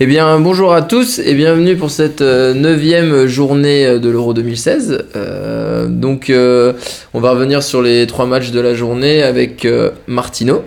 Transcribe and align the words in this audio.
Eh 0.00 0.06
bien, 0.06 0.38
bonjour 0.38 0.72
à 0.72 0.82
tous 0.82 1.18
et 1.18 1.34
bienvenue 1.34 1.74
pour 1.74 1.90
cette 1.90 2.20
euh, 2.20 2.54
neuvième 2.54 3.26
journée 3.26 3.84
euh, 3.84 3.98
de 3.98 4.08
l'Euro 4.08 4.32
2016. 4.32 5.06
Euh, 5.16 5.88
donc, 5.88 6.30
euh, 6.30 6.72
on 7.14 7.20
va 7.20 7.32
revenir 7.32 7.64
sur 7.64 7.82
les 7.82 8.06
trois 8.06 8.26
matchs 8.26 8.52
de 8.52 8.60
la 8.60 8.74
journée 8.74 9.24
avec 9.24 9.64
euh, 9.64 9.90
Martino. 10.06 10.62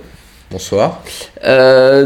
Bonsoir. 0.52 1.02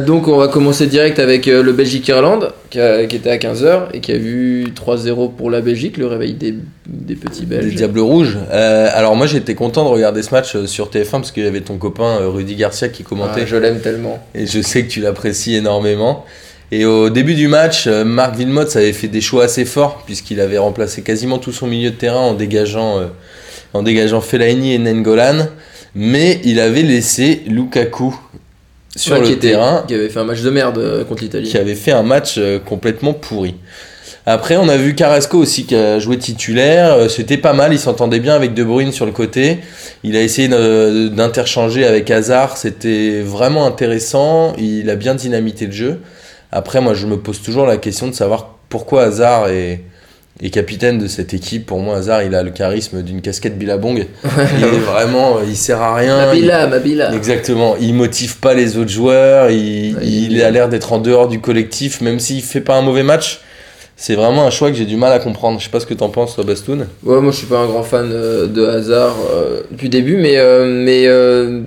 Donc, 0.05 0.27
on 0.27 0.37
va 0.37 0.47
commencer 0.47 0.85
direct 0.85 1.17
avec 1.17 1.47
le 1.47 1.71
Belgique-Irlande 1.73 2.53
qui, 2.69 2.77
était 2.77 3.31
à 3.31 3.37
15h 3.37 3.85
et 3.95 4.01
qui 4.01 4.11
a 4.11 4.19
vu 4.19 4.67
3-0 4.67 5.33
pour 5.35 5.49
la 5.49 5.61
Belgique, 5.61 5.97
le 5.97 6.05
réveil 6.05 6.33
des, 6.35 6.53
des 6.85 7.15
petits 7.15 7.39
Les 7.39 7.47
Belges. 7.47 7.73
Diables 7.73 8.01
Rouges. 8.01 8.37
Euh, 8.51 8.87
alors 8.93 9.15
moi 9.15 9.25
j'étais 9.25 9.55
content 9.55 9.83
de 9.85 9.89
regarder 9.89 10.21
ce 10.21 10.29
match 10.29 10.55
sur 10.67 10.91
TF1 10.91 11.09
parce 11.09 11.31
qu'il 11.31 11.43
y 11.43 11.47
avait 11.47 11.61
ton 11.61 11.77
copain 11.77 12.19
Rudy 12.21 12.53
Garcia 12.53 12.89
qui 12.89 13.01
commentait 13.01 13.41
Ah, 13.41 13.45
je 13.47 13.55
l'aime 13.55 13.79
tellement. 13.79 14.23
et 14.35 14.45
je 14.45 14.61
sais 14.61 14.83
que 14.83 14.89
tu 14.91 15.01
l'apprécies 15.01 15.55
énormément. 15.55 16.23
Et 16.71 16.85
au 16.85 17.09
début 17.09 17.35
du 17.35 17.47
match, 17.47 17.85
euh, 17.87 18.03
Marc 18.03 18.35
Villemot 18.35 18.75
avait 18.75 18.93
fait 18.93 19.07
des 19.07 19.21
choix 19.21 19.45
assez 19.45 19.65
forts 19.65 20.03
puisqu'il 20.05 20.39
avait 20.39 20.57
remplacé 20.57 21.01
quasiment 21.03 21.37
tout 21.37 21.51
son 21.51 21.67
milieu 21.67 21.91
de 21.91 21.95
terrain 21.95 22.19
en 22.21 22.33
dégageant, 22.33 22.99
euh, 22.99 23.05
en 23.73 23.83
dégageant 23.83 24.19
Fellaini 24.21 24.73
et 24.73 24.79
Nengolan, 24.79 25.47
mais 25.93 26.41
il 26.43 26.59
avait 26.59 26.81
laissé 26.81 27.43
Lukaku 27.47 28.15
sur 28.95 29.13
Ouais, 29.13 29.19
le 29.19 29.25
qui 29.27 29.33
était- 29.33 29.49
terrain 29.49 29.83
Qui 29.87 29.93
avait 29.93 30.09
fait 30.09 30.19
un 30.19 30.23
match 30.25 30.41
de 30.41 30.49
merde 30.49 30.77
euh, 30.79 31.03
contre 31.03 31.21
l'Italie. 31.23 31.47
qui 31.47 31.57
avait 31.57 31.75
fait 31.75 31.91
un 31.91 32.03
match 32.03 32.35
euh, 32.37 32.59
complètement 32.59 33.13
pourri. 33.13 33.55
Après, 34.27 34.57
on 34.57 34.67
a 34.69 34.75
vu 34.77 34.95
Carrasco 34.95 35.37
aussi 35.37 35.65
qui 35.67 35.75
a 35.75 35.99
joué 35.99 36.17
titulaire. 36.17 37.11
C'était 37.11 37.37
pas 37.37 37.53
mal, 37.53 37.73
il 37.73 37.77
s'entendait 37.79 38.19
bien 38.19 38.33
avec 38.33 38.55
De 38.55 38.63
Bruyne 38.63 38.91
sur 38.91 39.05
le 39.05 39.11
côté. 39.11 39.59
Il 40.03 40.15
a 40.17 40.21
essayé 40.23 40.47
d'interchanger 40.47 41.85
avec 41.85 42.09
Hazard. 42.09 42.57
C'était 42.57 43.21
vraiment 43.21 43.67
intéressant. 43.67 44.53
Il 44.57 44.89
a 44.89 44.95
bien 44.95 45.13
dynamité 45.13 45.67
le 45.67 45.71
jeu. 45.71 45.99
Après, 46.55 46.79
moi, 46.79 46.93
je 46.93 47.05
me 47.05 47.17
pose 47.17 47.41
toujours 47.41 47.65
la 47.65 47.75
question 47.77 48.07
de 48.07 48.13
savoir 48.13 48.55
pourquoi 48.69 49.03
Hazard 49.03 49.49
est, 49.49 49.81
est 50.41 50.49
capitaine 50.49 50.97
de 50.99 51.07
cette 51.07 51.33
équipe. 51.33 51.65
Pour 51.65 51.79
moi, 51.79 51.97
Hazard, 51.97 52.23
il 52.23 52.33
a 52.33 52.43
le 52.43 52.51
charisme 52.51 53.01
d'une 53.01 53.21
casquette 53.21 53.57
Billabong. 53.57 54.05
il 54.23 54.63
est 54.63 54.79
vraiment, 54.79 55.39
il 55.45 55.57
sert 55.57 55.81
à 55.81 55.95
rien. 55.95 56.17
Il- 56.33 56.45
Mabila, 56.47 56.67
Mabila. 56.67 57.13
Exactement, 57.13 57.75
il 57.79 57.93
motive 57.93 58.37
pas 58.37 58.53
les 58.53 58.77
autres 58.77 58.89
joueurs, 58.89 59.49
il, 59.51 59.95
Ouais, 59.95 60.01
il 60.03 60.31
il- 60.31 60.41
a 60.43 60.49
l'air 60.49 60.69
d'être 60.69 60.93
en 60.93 60.99
dehors 60.99 61.27
du 61.27 61.41
collectif, 61.41 61.99
même 61.99 62.19
s'il 62.19 62.41
fait 62.41 62.61
pas 62.61 62.75
un 62.77 62.81
mauvais 62.81 63.03
match. 63.03 63.41
C'est 63.97 64.15
vraiment 64.15 64.45
un 64.45 64.49
choix 64.49 64.71
que 64.71 64.75
j'ai 64.77 64.85
du 64.85 64.97
mal 64.97 65.13
à 65.13 65.19
comprendre. 65.19 65.57
Je 65.59 65.65
sais 65.65 65.71
pas 65.71 65.79
ce 65.79 65.85
que 65.85 65.93
t'en 65.93 66.09
penses, 66.09 66.35
toi, 66.35 66.43
Bastoun. 66.43 66.87
Ouais, 67.03 67.21
moi 67.21 67.31
je 67.31 67.37
suis 67.37 67.47
pas 67.47 67.59
un 67.59 67.65
grand 67.67 67.83
fan 67.83 68.09
euh, 68.11 68.45
de 68.47 68.65
hasard 68.65 69.15
euh, 69.33 69.61
depuis 69.71 69.85
le 69.87 69.91
début, 69.91 70.17
mais 70.17 70.37
euh, 70.37 70.65
mais 70.67 71.05
euh, 71.07 71.61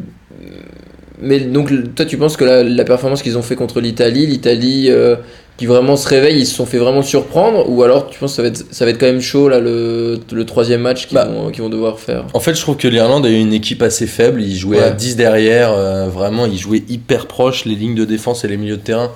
mais 1.21 1.41
donc 1.41 1.71
toi 1.95 2.05
tu 2.07 2.17
penses 2.17 2.37
que 2.37 2.45
la, 2.45 2.63
la 2.63 2.85
performance 2.85 3.23
qu'ils 3.23 3.39
ont 3.39 3.43
fait 3.43 3.57
contre 3.57 3.81
l'Italie, 3.81 4.27
l'Italie 4.27 4.87
euh, 4.91 5.17
qui 5.57 5.67
vraiment 5.67 5.97
se 5.97 6.07
réveille, 6.09 6.39
ils 6.39 6.47
se 6.47 6.55
sont 6.55 6.67
fait 6.67 6.79
vraiment 6.79 7.03
surprendre, 7.03 7.69
ou 7.69 7.83
alors 7.83 8.09
tu 8.09 8.19
penses 8.19 8.33
que 8.33 8.37
ça 8.37 8.43
va 8.43 8.49
être 8.49 8.65
ça 8.71 8.85
va 8.85 8.91
être 8.93 8.99
quand 8.99 9.07
même 9.07 9.21
chaud 9.21 9.49
là 9.49 9.59
le, 9.59 10.19
le 10.33 10.45
troisième 10.47 10.83
match 10.83 11.07
qu'ils 11.09 11.17
Bah. 11.17 11.25
vont 11.25 11.51
qu'ils 11.51 11.63
vont 11.63 11.69
devoir 11.69 11.99
faire? 11.99 12.27
En 12.35 12.41
fait, 12.41 12.55
je 12.55 12.61
trouve 12.61 12.77
que 12.77 12.87
l'Irlande 12.89 13.27
a 13.27 13.29
eu 13.31 13.39
une 13.39 13.53
équipe 13.53 13.83
assez 13.83 14.07
faible. 14.07 14.41
Ils 14.43 14.57
jouaient 14.57 14.79
à 14.83 14.89
Ouais. 14.91 14.95
10 14.95 15.17
derrière, 15.17 15.73
euh, 15.73 16.07
vraiment, 16.09 16.47
ils 16.47 16.59
jouaient 16.59 16.85
hyper 16.89 17.27
proches, 17.27 17.65
les 17.65 17.75
lignes 17.75 17.97
de 17.97 18.05
défense 18.05 18.45
et 18.45 18.49
les 18.49 18.57
milieux 18.57 18.77
de 18.77 18.83
terrain. 18.83 19.11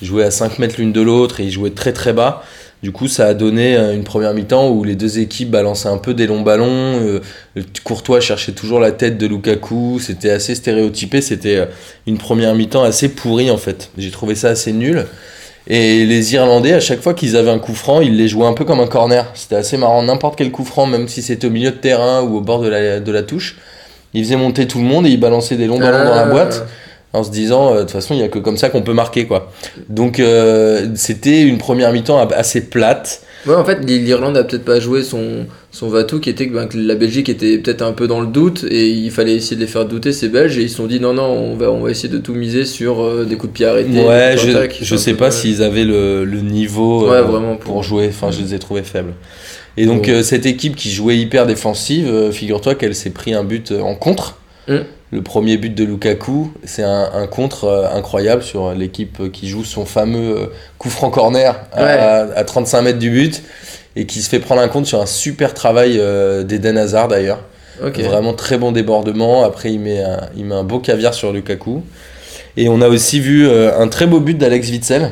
Ils 0.00 0.08
jouaient 0.08 0.24
à 0.24 0.30
5 0.30 0.58
mètres 0.58 0.76
l'une 0.78 0.92
de 0.92 1.00
l'autre 1.02 1.40
et 1.40 1.44
ils 1.44 1.52
jouaient 1.52 1.70
très 1.70 1.92
très 1.92 2.12
bas. 2.12 2.42
Du 2.82 2.90
coup, 2.90 3.06
ça 3.06 3.26
a 3.26 3.34
donné 3.34 3.76
euh, 3.76 3.94
une 3.94 4.02
première 4.02 4.34
mi-temps 4.34 4.68
où 4.70 4.82
les 4.82 4.96
deux 4.96 5.20
équipes 5.20 5.50
balançaient 5.50 5.88
un 5.88 5.98
peu 5.98 6.14
des 6.14 6.26
longs 6.26 6.40
ballons. 6.40 6.66
euh, 6.66 7.20
Courtois 7.84 8.20
cherchait 8.20 8.52
toujours 8.52 8.80
la 8.80 8.90
tête 8.90 9.18
de 9.18 9.26
Lukaku. 9.28 10.00
C'était 10.00 10.30
assez 10.30 10.56
stéréotypé. 10.56 11.20
C'était 11.20 11.58
euh, 11.58 11.66
une 12.08 12.18
première 12.18 12.56
mi-temps 12.56 12.82
assez 12.82 13.08
pourrie 13.08 13.52
en 13.52 13.56
fait. 13.56 13.90
J'ai 13.96 14.10
trouvé 14.10 14.34
ça 14.34 14.48
assez 14.48 14.72
nul. 14.72 15.06
Et 15.68 16.04
les 16.06 16.34
Irlandais, 16.34 16.72
à 16.72 16.80
chaque 16.80 17.00
fois 17.00 17.14
qu'ils 17.14 17.36
avaient 17.36 17.52
un 17.52 17.60
coup 17.60 17.74
franc, 17.74 18.00
ils 18.00 18.16
les 18.16 18.26
jouaient 18.26 18.48
un 18.48 18.52
peu 18.52 18.64
comme 18.64 18.80
un 18.80 18.88
corner. 18.88 19.30
C'était 19.34 19.54
assez 19.54 19.76
marrant. 19.76 20.02
N'importe 20.02 20.36
quel 20.36 20.50
coup 20.50 20.64
franc, 20.64 20.86
même 20.86 21.06
si 21.06 21.22
c'était 21.22 21.46
au 21.46 21.50
milieu 21.50 21.70
de 21.70 21.76
terrain 21.76 22.22
ou 22.22 22.38
au 22.38 22.40
bord 22.40 22.60
de 22.62 22.68
la, 22.68 22.98
de 22.98 23.12
la 23.12 23.22
touche, 23.22 23.58
ils 24.12 24.24
faisaient 24.24 24.36
monter 24.36 24.66
tout 24.66 24.78
le 24.78 24.84
monde 24.84 25.06
et 25.06 25.10
ils 25.10 25.20
balançaient 25.20 25.56
des 25.56 25.68
longs 25.68 25.78
ballons 25.78 26.04
dans 26.04 26.16
la 26.16 26.24
boîte 26.24 26.66
en 27.14 27.22
se 27.24 27.30
disant, 27.30 27.72
euh, 27.72 27.74
de 27.76 27.80
toute 27.82 27.90
façon, 27.90 28.14
il 28.14 28.18
n'y 28.18 28.22
a 28.22 28.28
que 28.28 28.38
comme 28.38 28.56
ça 28.56 28.70
qu'on 28.70 28.82
peut 28.82 28.94
marquer. 28.94 29.26
quoi. 29.26 29.50
Donc 29.88 30.18
euh, 30.20 30.88
c'était 30.94 31.42
une 31.42 31.58
première 31.58 31.92
mi-temps 31.92 32.18
assez 32.30 32.62
plate. 32.62 33.22
Ouais, 33.46 33.54
en 33.56 33.64
fait, 33.64 33.80
l'Irlande 33.84 34.36
a 34.36 34.44
peut-être 34.44 34.64
pas 34.64 34.78
joué 34.78 35.02
son, 35.02 35.46
son 35.72 35.88
Vatou 35.88 36.20
qui 36.20 36.30
était 36.30 36.46
que, 36.46 36.54
ben, 36.54 36.66
que 36.68 36.78
la 36.78 36.94
Belgique 36.94 37.28
était 37.28 37.58
peut-être 37.58 37.82
un 37.82 37.90
peu 37.92 38.06
dans 38.06 38.20
le 38.20 38.28
doute 38.28 38.64
et 38.70 38.88
il 38.88 39.10
fallait 39.10 39.34
essayer 39.34 39.56
de 39.56 39.60
les 39.60 39.66
faire 39.66 39.84
douter, 39.84 40.12
ces 40.12 40.28
Belges, 40.28 40.56
et 40.58 40.62
ils 40.62 40.70
se 40.70 40.76
sont 40.76 40.86
dit 40.86 41.00
non, 41.00 41.12
non, 41.12 41.24
on 41.24 41.56
va, 41.56 41.70
on 41.72 41.80
va 41.80 41.90
essayer 41.90 42.08
de 42.08 42.18
tout 42.18 42.34
miser 42.34 42.64
sur 42.64 43.02
euh, 43.02 43.24
des 43.24 43.34
coups 43.36 43.52
de 43.52 43.56
pied 43.56 43.66
arrêtés. 43.66 44.04
Ouais, 44.06 44.36
je, 44.38 44.84
je 44.84 44.96
sais 44.96 45.14
pas 45.14 45.32
s'ils 45.32 45.62
avaient 45.64 45.84
le, 45.84 46.24
le 46.24 46.40
niveau 46.40 47.08
Ouais, 47.10 47.16
euh, 47.16 47.22
vraiment, 47.22 47.56
pour, 47.56 47.72
pour- 47.74 47.82
jouer. 47.82 48.06
Enfin, 48.10 48.30
je 48.30 48.40
les 48.40 48.54
ai 48.54 48.60
trouvés 48.60 48.84
faibles. 48.84 49.14
Et 49.76 49.86
donc, 49.86 50.08
euh, 50.08 50.22
cette 50.22 50.46
équipe 50.46 50.76
qui 50.76 50.90
jouait 50.92 51.16
hyper 51.18 51.44
défensive, 51.46 52.30
figure-toi 52.30 52.76
qu'elle 52.76 52.94
s'est 52.94 53.10
pris 53.10 53.34
un 53.34 53.42
but 53.42 53.72
en 53.72 53.96
contre. 53.96 54.36
Mm. 54.68 54.76
Le 55.12 55.20
premier 55.22 55.58
but 55.58 55.74
de 55.74 55.84
Lukaku, 55.84 56.50
c'est 56.64 56.82
un, 56.82 57.10
un 57.14 57.26
contre 57.26 57.64
euh, 57.64 57.86
incroyable 57.94 58.42
sur 58.42 58.72
l'équipe 58.72 59.30
qui 59.30 59.46
joue 59.46 59.62
son 59.62 59.84
fameux 59.84 60.36
euh, 60.38 60.46
coup 60.78 60.88
franc 60.88 61.10
corner 61.10 61.54
à, 61.72 61.84
Ouais. 61.84 62.32
à 62.34 62.44
35 62.44 62.82
mètres 62.82 62.98
du 62.98 63.10
but 63.10 63.42
et 63.94 64.06
qui 64.06 64.22
se 64.22 64.30
fait 64.30 64.38
prendre 64.38 64.62
un 64.62 64.68
compte 64.68 64.86
sur 64.86 65.02
un 65.02 65.06
super 65.06 65.52
travail 65.52 65.98
euh, 66.00 66.44
d'Eden 66.44 66.78
Hazard 66.78 67.08
d'ailleurs. 67.08 67.40
Vraiment 68.02 68.32
très 68.32 68.56
bon 68.56 68.72
débordement. 68.72 69.44
Après, 69.44 69.70
il 69.70 69.80
met 69.80 70.02
un, 70.02 70.20
il 70.34 70.46
met 70.46 70.54
un 70.54 70.64
beau 70.64 70.78
caviar 70.78 71.12
sur 71.12 71.30
Lukaku. 71.32 71.82
Et 72.56 72.68
on 72.70 72.80
a 72.80 72.88
aussi 72.88 73.20
vu 73.20 73.46
euh, 73.46 73.78
un 73.78 73.88
très 73.88 74.06
beau 74.06 74.20
but 74.20 74.38
d'Alex 74.38 74.70
Witzel 74.70 75.10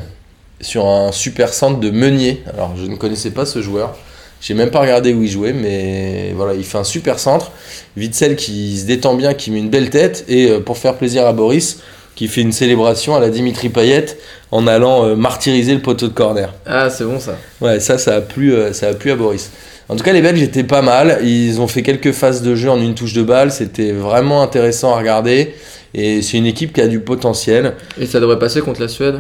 sur 0.63 0.87
un 0.87 1.13
super 1.13 1.53
centre 1.53 1.79
de 1.79 1.91
Meunier. 1.91 2.43
Alors, 2.55 2.73
je 2.77 2.87
ne 2.87 2.97
connaissais 2.97 3.31
pas 3.33 3.45
ce 3.45 3.61
joueur. 3.61 3.97
J'ai 4.41 4.55
même 4.55 4.71
pas 4.71 4.81
regardé 4.81 5.13
où 5.13 5.23
il 5.23 5.29
jouait, 5.31 5.53
mais 5.53 6.33
voilà, 6.35 6.55
il 6.55 6.65
fait 6.65 6.79
un 6.79 6.85
super 6.85 7.19
centre. 7.19 7.51
Witzel 7.97 8.37
qui 8.37 8.79
se 8.79 8.87
détend 8.87 9.15
bien, 9.15 9.35
qui 9.35 9.51
met 9.51 9.59
une 9.59 9.69
belle 9.69 9.91
tête. 9.91 10.25
Et 10.29 10.51
euh, 10.51 10.61
pour 10.61 10.79
faire 10.79 10.95
plaisir 10.95 11.27
à 11.27 11.33
Boris, 11.33 11.81
qui 12.17 12.27
fait 12.27 12.41
une 12.41 12.53
célébration 12.53 13.15
à 13.15 13.21
la 13.21 13.29
Dimitri 13.29 13.69
Payet 13.69 14.07
en 14.51 14.67
allant 14.67 15.05
euh, 15.05 15.15
martyriser 15.15 15.75
le 15.75 15.81
poteau 15.83 16.09
de 16.09 16.13
corner. 16.15 16.55
Ah, 16.67 16.89
c'est 16.91 17.05
bon 17.05 17.21
ça. 17.21 17.37
Ouais, 17.61 17.81
ça, 17.81 17.99
ça 17.99 18.15
a 18.17 18.21
plu, 18.23 18.55
euh, 18.55 18.73
ça 18.73 18.89
a 18.89 18.95
plu 18.95 19.11
à 19.11 19.17
Boris. 19.17 19.51
En 19.91 19.97
tout 19.97 20.05
cas, 20.05 20.13
les 20.13 20.23
Belges 20.23 20.41
étaient 20.43 20.65
pas 20.65 20.83
mal. 20.83 21.19
Ils 21.23 21.61
ont 21.61 21.67
fait 21.67 21.83
quelques 21.83 22.13
phases 22.13 22.43
de 22.43 22.55
jeu 22.55 22.71
en 22.71 22.81
une 22.81 22.95
touche 22.95 23.13
de 23.13 23.23
balle. 23.23 23.51
C'était 23.53 23.93
vraiment 23.93 24.41
intéressant 24.43 24.95
à 24.95 24.99
regarder. 24.99 25.55
Et 25.95 26.23
c'est 26.23 26.37
une 26.39 26.47
équipe 26.47 26.73
qui 26.73 26.81
a 26.81 26.87
du 26.87 27.01
potentiel. 27.01 27.75
Et 28.01 28.07
ça 28.07 28.21
devrait 28.21 28.39
passer 28.39 28.61
contre 28.61 28.81
la 28.81 28.89
Suède? 28.89 29.17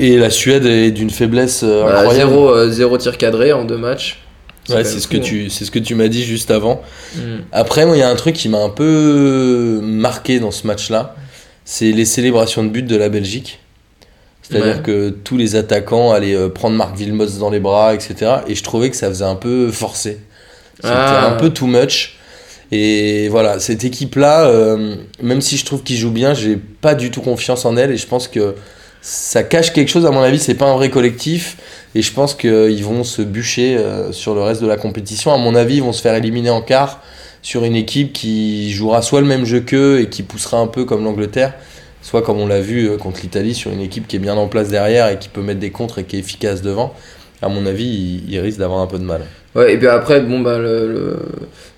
Et 0.00 0.16
la 0.16 0.30
Suède 0.30 0.66
est 0.66 0.90
d'une 0.90 1.10
faiblesse 1.10 1.62
Bah, 1.64 2.00
incroyable. 2.00 2.30
zéro, 2.32 2.48
euh, 2.50 2.68
zéro 2.70 2.98
tir 2.98 3.16
cadré 3.16 3.52
en 3.52 3.64
deux 3.64 3.76
matchs. 3.78 4.18
Ouais, 4.68 4.84
c'est 4.84 5.00
ce 5.00 5.08
que 5.08 5.16
tu, 5.16 5.50
c'est 5.50 5.64
ce 5.64 5.70
que 5.70 5.78
tu 5.78 5.94
m'as 5.94 6.08
dit 6.08 6.24
juste 6.24 6.50
avant. 6.50 6.82
Mm. 7.16 7.20
Après, 7.52 7.86
moi, 7.86 7.96
il 7.96 8.00
y 8.00 8.02
a 8.02 8.08
un 8.10 8.14
truc 8.16 8.34
qui 8.36 8.48
m'a 8.48 8.58
un 8.62 8.68
peu 8.70 9.80
marqué 9.82 10.40
dans 10.40 10.50
ce 10.50 10.66
match-là. 10.66 11.14
C'est 11.64 11.92
les 11.92 12.04
célébrations 12.04 12.62
de 12.64 12.68
but 12.68 12.82
de 12.86 12.96
la 12.96 13.08
Belgique. 13.08 13.60
C'est-à-dire 14.42 14.76
Ouais. 14.76 14.82
que 14.82 15.10
tous 15.10 15.36
les 15.36 15.56
attaquants 15.56 16.12
allaient 16.12 16.34
euh, 16.34 16.48
prendre 16.48 16.74
Marc 16.76 16.96
Wilmots 16.98 17.38
dans 17.38 17.50
les 17.50 17.60
bras, 17.60 17.94
etc. 17.94 18.36
Et 18.46 18.54
je 18.54 18.62
trouvais 18.62 18.88
que 18.88 18.96
ça 18.96 19.08
faisait 19.08 19.24
un 19.24 19.34
peu 19.34 19.70
forcé. 19.70 20.20
C'était 20.76 20.88
Ah. 20.94 21.28
un 21.32 21.36
peu 21.36 21.50
too 21.50 21.66
much. 21.66 22.14
Et 22.72 23.28
voilà, 23.28 23.60
cette 23.60 23.84
équipe-là, 23.84 24.46
euh, 24.46 24.96
même 25.22 25.40
si 25.40 25.56
je 25.56 25.64
trouve 25.66 25.82
qu'ils 25.82 25.96
jouent 25.96 26.10
bien, 26.10 26.34
j'ai 26.34 26.56
pas 26.56 26.94
du 26.94 27.10
tout 27.10 27.20
confiance 27.20 27.64
en 27.64 27.76
elle. 27.76 27.90
Et 27.90 27.96
je 27.96 28.06
pense 28.06 28.28
que 28.28 28.54
ça 29.00 29.42
cache 29.42 29.72
quelque 29.72 29.88
chose, 29.88 30.06
à 30.06 30.10
mon 30.10 30.20
avis, 30.20 30.38
c'est 30.38 30.54
pas 30.54 30.66
un 30.66 30.74
vrai 30.74 30.90
collectif. 30.90 31.56
Et 31.94 32.02
je 32.02 32.12
pense 32.12 32.34
qu'ils 32.34 32.84
vont 32.84 33.04
se 33.04 33.22
bûcher 33.22 33.76
euh, 33.76 34.12
sur 34.12 34.34
le 34.34 34.42
reste 34.42 34.60
de 34.62 34.66
la 34.66 34.76
compétition. 34.76 35.32
À 35.32 35.38
mon 35.38 35.54
avis, 35.54 35.76
ils 35.76 35.82
vont 35.82 35.92
se 35.92 36.02
faire 36.02 36.14
éliminer 36.14 36.50
en 36.50 36.60
quart 36.60 37.00
sur 37.40 37.64
une 37.64 37.76
équipe 37.76 38.12
qui 38.12 38.70
jouera 38.72 39.00
soit 39.00 39.20
le 39.20 39.26
même 39.26 39.44
jeu 39.44 39.60
qu'eux 39.60 40.00
et 40.00 40.08
qui 40.08 40.22
poussera 40.22 40.58
un 40.58 40.66
peu 40.66 40.84
comme 40.84 41.04
l'Angleterre, 41.04 41.54
soit 42.02 42.20
comme 42.22 42.38
on 42.38 42.46
l'a 42.46 42.60
vu 42.60 42.88
euh, 42.90 42.96
contre 42.96 43.20
l'Italie, 43.22 43.54
sur 43.54 43.70
une 43.70 43.80
équipe 43.80 44.06
qui 44.06 44.16
est 44.16 44.20
bien 44.20 44.36
en 44.36 44.48
place 44.48 44.68
derrière 44.68 45.08
et 45.08 45.18
qui 45.18 45.28
peut 45.28 45.40
mettre 45.40 45.60
des 45.60 45.70
contres 45.70 45.98
et 46.00 46.04
qui 46.04 46.16
est 46.16 46.18
efficace 46.18 46.60
devant. 46.62 46.92
À 47.40 47.48
mon 47.48 47.64
avis, 47.66 48.20
ils, 48.28 48.38
risquent 48.40 48.58
d'avoir 48.58 48.80
un 48.80 48.86
peu 48.88 48.98
de 48.98 49.04
mal. 49.04 49.22
Ouais, 49.54 49.72
et 49.74 49.78
puis 49.78 49.86
après, 49.86 50.20
bon, 50.20 50.40
bah, 50.40 50.58
le, 50.58 51.16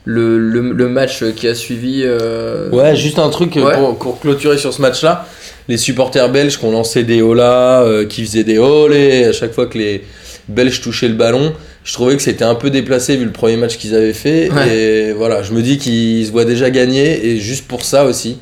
le, 0.05 0.39
le, 0.39 0.89
match 0.89 1.23
qui 1.37 1.47
a 1.47 1.55
suivi. 1.55 2.03
euh, 2.05 2.71
Ouais, 2.71 2.97
juste 2.97 3.19
un 3.19 3.29
truc 3.29 3.57
Ouais. 3.57 3.75
pour, 3.75 3.97
pour 3.99 4.21
clôturer 4.21 4.57
sur 4.57 4.73
ce 4.73 4.81
match-là. 4.81 5.27
Les 5.71 5.77
supporters 5.79 6.29
belges 6.31 6.59
qui 6.59 6.65
ont 6.65 6.73
lancé 6.73 7.05
des 7.05 7.23
hola, 7.23 7.83
euh, 7.83 8.05
qui 8.07 8.25
faisaient 8.25 8.45
des 8.45 8.59
olé 8.59 9.25
à 9.25 9.33
chaque 9.33 9.53
fois 9.53 9.67
que 9.67 9.79
les 9.79 10.03
Belges 10.49 10.81
touchaient 10.81 11.09
le 11.09 11.15
ballon. 11.15 11.53
Je 11.85 11.93
trouvais 11.93 12.17
que 12.17 12.23
c'était 12.23 12.45
un 12.45 12.57
peu 12.57 12.71
déplacé 12.71 13.17
vu 13.17 13.25
le 13.25 13.31
premier 13.31 13.57
match 13.57 13.77
qu'ils 13.79 13.95
avaient 13.95 14.13
fait. 14.13 14.51
Ouais. 14.51 14.77
Et 14.77 15.13
voilà, 15.13 15.43
je 15.43 15.53
me 15.53 15.63
dis 15.63 15.79
qu'ils 15.79 16.27
se 16.27 16.33
voient 16.33 16.45
déjà 16.45 16.71
gagner. 16.71 17.25
Et 17.27 17.39
juste 17.39 17.69
pour 17.69 17.85
ça 17.85 18.05
aussi, 18.05 18.39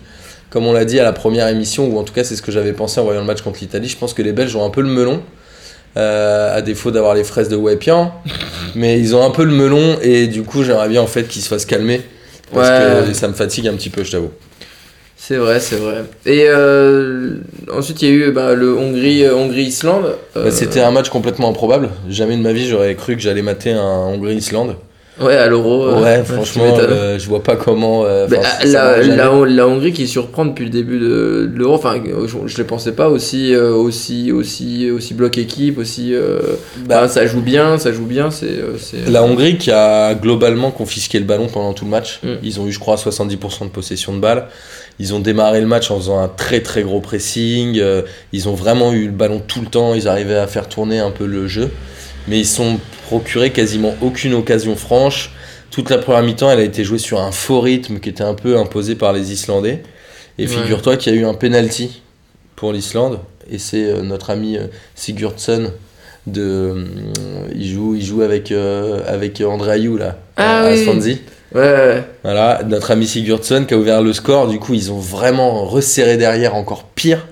comme 0.50 0.66
on 0.66 0.72
l'a 0.72 0.86
dit 0.86 0.98
à 0.98 1.02
la 1.02 1.12
première 1.12 1.48
émission, 1.48 1.86
ou 1.88 1.98
en 1.98 2.02
tout 2.02 2.14
cas 2.14 2.24
c'est 2.24 2.34
ce 2.34 2.40
que 2.42 2.50
j'avais 2.50 2.72
pensé 2.72 2.98
en 2.98 3.04
voyant 3.04 3.20
le 3.20 3.26
match 3.26 3.42
contre 3.42 3.58
l'Italie, 3.60 3.88
je 3.88 3.96
pense 3.98 4.14
que 4.14 4.22
les 4.22 4.32
Belges 4.32 4.56
ont 4.56 4.64
un 4.64 4.70
peu 4.70 4.80
le 4.80 4.88
melon. 4.88 5.22
euh, 5.96 6.56
à 6.56 6.62
défaut 6.62 6.90
d'avoir 6.90 7.14
les 7.14 7.24
fraises 7.24 7.48
de 7.48 7.56
Wepian, 7.56 8.12
mais 8.74 8.98
ils 9.00 9.14
ont 9.16 9.24
un 9.24 9.30
peu 9.30 9.44
le 9.44 9.52
melon 9.52 9.98
et 10.02 10.26
du 10.28 10.42
coup 10.42 10.62
j'aimerais 10.62 10.88
bien 10.88 11.02
en 11.02 11.06
fait 11.06 11.26
qu'ils 11.28 11.42
se 11.42 11.48
fassent 11.48 11.66
calmer 11.66 12.00
parce 12.52 12.68
Ouais. 12.68 13.08
que 13.08 13.14
ça 13.14 13.26
me 13.28 13.32
fatigue 13.34 13.66
un 13.68 13.74
petit 13.74 13.90
peu, 13.90 14.04
je 14.04 14.12
t'avoue. 14.12 14.30
C'est 15.20 15.36
vrai, 15.36 15.58
c'est 15.58 15.76
vrai. 15.76 16.04
Et 16.26 16.44
euh, 16.46 17.32
ensuite, 17.76 18.00
il 18.02 18.08
y 18.08 18.10
a 18.12 18.14
eu 18.14 18.30
bah, 18.30 18.54
le 18.54 18.72
Hongrie, 18.78 19.24
euh, 19.24 19.34
Hongrie-Islande. 19.34 20.14
Bah, 20.34 20.42
Euh, 20.42 20.50
C'était 20.52 20.80
un 20.80 20.92
match 20.92 21.08
complètement 21.10 21.50
improbable. 21.50 21.90
Jamais 22.08 22.36
de 22.36 22.42
ma 22.42 22.52
vie 22.52 22.68
j'aurais 22.68 22.94
cru 22.94 23.16
que 23.16 23.20
j'allais 23.20 23.42
mater 23.42 23.72
un 23.72 24.06
Hongrie-Islande. 24.06 24.76
Ouais, 25.20 25.34
à 25.34 25.48
l'euro. 25.48 25.92
Ouais, 26.00 26.22
franchement, 26.22 26.78
euh, 26.78 27.18
je 27.18 27.26
vois 27.28 27.42
pas 27.42 27.56
comment. 27.56 28.04
euh, 28.04 28.28
Bah, 28.28 28.36
la, 28.64 29.66
Hongrie 29.66 29.92
qui 29.92 30.06
surprend 30.06 30.44
depuis 30.44 30.64
le 30.66 30.70
début 30.70 31.00
de, 31.00 31.50
de 31.52 31.58
l'Euro, 31.58 31.74
enfin 31.74 32.00
je, 32.06 32.36
je 32.46 32.56
les 32.56 32.62
pensais 32.62 32.92
pas 32.92 33.08
aussi 33.08 33.56
aussi 33.56 34.30
aussi 34.30 34.88
aussi 34.92 35.14
bloc 35.14 35.36
équipe, 35.36 35.78
aussi 35.78 36.14
Bah, 36.86 37.08
ça 37.08 37.26
joue 37.26 37.40
bien, 37.40 37.78
ça 37.78 37.90
joue 37.90 38.06
bien, 38.06 38.30
c'est 38.30 38.60
c'est 38.78 39.10
La 39.10 39.24
Hongrie 39.24 39.58
qui 39.58 39.72
a 39.72 40.14
globalement 40.14 40.70
confisqué 40.70 41.18
le 41.18 41.24
ballon 41.24 41.48
pendant 41.48 41.72
tout 41.72 41.84
le 41.84 41.90
match. 41.90 42.20
Mm. 42.22 42.28
Ils 42.44 42.60
ont 42.60 42.68
eu, 42.68 42.72
je 42.72 42.78
crois, 42.78 42.94
70% 42.94 43.64
de 43.64 43.70
possession 43.70 44.14
de 44.14 44.20
balle. 44.20 44.46
Ils 45.00 45.14
ont 45.14 45.20
démarré 45.20 45.60
le 45.60 45.66
match 45.66 45.90
en 45.90 45.96
faisant 45.98 46.18
un 46.20 46.28
très 46.28 46.60
très 46.60 46.82
gros 46.82 47.00
pressing. 47.00 47.78
Euh, 47.78 48.02
Ils 48.32 48.48
ont 48.48 48.54
vraiment 48.54 48.92
eu 48.92 49.06
le 49.06 49.12
ballon 49.12 49.40
tout 49.46 49.60
le 49.60 49.66
temps. 49.68 49.94
Ils 49.94 50.08
arrivaient 50.08 50.36
à 50.38 50.46
faire 50.46 50.68
tourner 50.68 50.98
un 50.98 51.10
peu 51.10 51.26
le 51.26 51.46
jeu. 51.46 51.70
Mais 52.26 52.38
ils 52.40 52.46
sont 52.46 52.78
procuré 53.06 53.50
quasiment 53.50 53.94
aucune 54.02 54.34
occasion 54.34 54.74
franche. 54.76 55.30
Toute 55.70 55.88
la 55.90 55.98
première 55.98 56.22
mi-temps, 56.22 56.50
elle 56.50 56.60
a 56.60 56.64
été 56.64 56.82
jouée 56.84 56.98
sur 56.98 57.20
un 57.20 57.30
faux 57.32 57.60
rythme 57.60 58.00
qui 58.00 58.08
était 58.08 58.24
un 58.24 58.34
peu 58.34 58.58
imposé 58.58 58.94
par 58.96 59.12
les 59.12 59.32
Islandais. 59.32 59.82
Et 60.38 60.42
Ouais. 60.42 60.48
figure-toi 60.48 60.96
qu'il 60.96 61.14
y 61.14 61.16
a 61.16 61.20
eu 61.20 61.24
un 61.24 61.34
penalty 61.34 62.02
pour 62.56 62.72
l'Islande. 62.72 63.20
Et 63.50 63.58
c'est 63.58 63.84
euh, 63.84 64.02
notre 64.02 64.30
ami 64.30 64.56
euh, 64.56 64.66
Sigurdsson 64.94 65.70
de 66.26 66.42
euh, 66.42 66.84
il 67.54 67.66
joue 67.72 67.94
il 67.94 68.04
joue 68.04 68.20
avec 68.20 68.52
euh, 68.52 69.00
avec 69.06 69.40
André 69.40 69.72
Ayou 69.72 69.96
là 69.96 70.18
Ah 70.36 70.64
à 70.66 70.70
oui. 70.72 70.84
Swansea. 70.84 71.14
Ouais, 71.54 71.60
ouais. 71.60 72.04
Voilà, 72.22 72.62
notre 72.66 72.90
ami 72.90 73.06
Sigurdsson 73.06 73.64
qui 73.66 73.74
a 73.74 73.76
ouvert 73.76 74.02
le 74.02 74.12
score. 74.12 74.48
Du 74.48 74.58
coup, 74.58 74.74
ils 74.74 74.92
ont 74.92 74.98
vraiment 74.98 75.64
resserré 75.64 76.16
derrière 76.16 76.54
encore 76.54 76.84
pire 76.84 77.26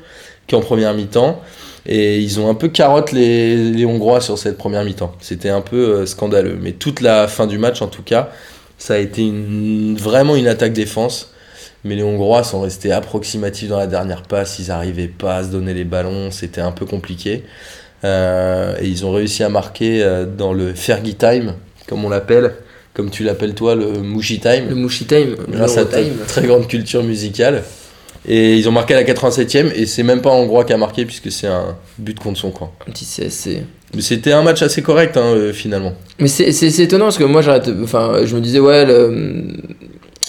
qu'en 0.49 0.61
première 0.61 0.95
mi-temps. 0.95 1.41
Et 1.89 2.19
ils 2.19 2.41
ont 2.41 2.51
un 2.51 2.55
peu 2.55 2.69
carotte 2.69 3.13
les, 3.13 3.85
Hongrois 3.85 4.21
sur 4.21 4.39
cette 4.39 4.59
première 4.59 4.85
mi-temps. 4.85 5.13
C'était 5.21 5.51
un 5.51 5.61
peu 5.61 5.77
euh, 5.77 6.07
scandaleux. 6.07 6.59
Mais 6.61 6.73
toute 6.73 7.01
la 7.01 7.29
fin 7.29 7.47
du 7.47 7.59
match, 7.59 7.81
en 7.81 7.87
tout 7.87 8.03
cas, 8.03 8.31
ça 8.79 8.95
a 8.95 8.99
été 8.99 9.33
vraiment 9.97 10.35
une 10.35 10.49
attaque 10.49 10.73
défense. 10.73 11.33
Mais 11.85 11.95
les 11.95 12.03
Hongrois 12.03 12.43
sont 12.43 12.61
restés 12.61 12.91
approximatifs 12.91 13.69
dans 13.69 13.79
la 13.79 13.87
dernière 13.87 14.23
passe. 14.23 14.59
Ils 14.59 14.69
n'arrivaient 14.69 15.07
pas 15.07 15.37
à 15.37 15.45
se 15.45 15.49
donner 15.49 15.75
les 15.75 15.85
ballons. 15.85 16.33
C'était 16.33 16.61
un 16.61 16.73
peu 16.73 16.87
compliqué. 16.87 17.45
Euh, 18.05 18.75
et 18.81 18.87
ils 18.87 19.07
ont 19.07 19.13
réussi 19.13 19.43
à 19.45 19.49
marquer 19.49 20.03
euh, 20.03 20.27
dans 20.27 20.53
le 20.53 20.75
Fergie 20.75 21.15
Time, 21.15 21.55
comme 21.87 22.05
on 22.05 22.09
l'appelle, 22.09 22.55
comme 22.97 23.11
tu 23.11 23.23
l'appelles 23.23 23.55
toi, 23.55 23.75
le 23.75 23.87
Mushi 24.01 24.41
Time 24.41 24.65
le 24.71 24.75
Mushi 24.75 25.05
Time, 25.05 25.37
grâce 25.51 25.77
à 25.77 25.85
ta 25.85 25.99
très 26.27 26.47
grande 26.47 26.67
culture 26.67 27.03
musicale. 27.05 27.63
Et 28.29 28.57
ils 28.57 28.69
ont 28.69 28.73
marqué 28.73 28.93
à 28.95 28.97
la 28.97 29.05
87e, 29.05 29.71
et 29.77 29.87
c'est 29.87 30.03
même 30.03 30.21
pas 30.21 30.31
Hongrois 30.31 30.65
qui 30.65 30.73
a 30.73 30.77
marqué, 30.77 31.05
puisque 31.05 31.31
c'est 31.31 31.47
un 31.47 31.77
but 31.99 32.19
contre 32.19 32.41
son 32.41 32.51
camp. 32.51 32.73
Un 32.89 32.91
petit 32.91 33.05
CSC. 33.05 33.63
Mais 33.95 34.03
c'était 34.03 34.33
un 34.33 34.43
match 34.43 34.63
assez 34.63 34.83
correct, 34.83 35.17
hein, 35.17 35.33
euh, 35.35 35.53
finalement. 35.53 35.93
Mais 36.19 36.27
c'est 36.27 36.51
c'est- 36.51 36.71
c'est 36.71 36.83
étonnant 36.85 37.05
parce 37.05 37.19
que 37.19 37.25
moi 37.25 37.41
j'arrête 37.43 37.71
enfin 37.85 38.23
je 38.25 38.35
me 38.35 38.41
disais 38.41 38.59
ouais 38.59 38.85
le, 38.85 39.53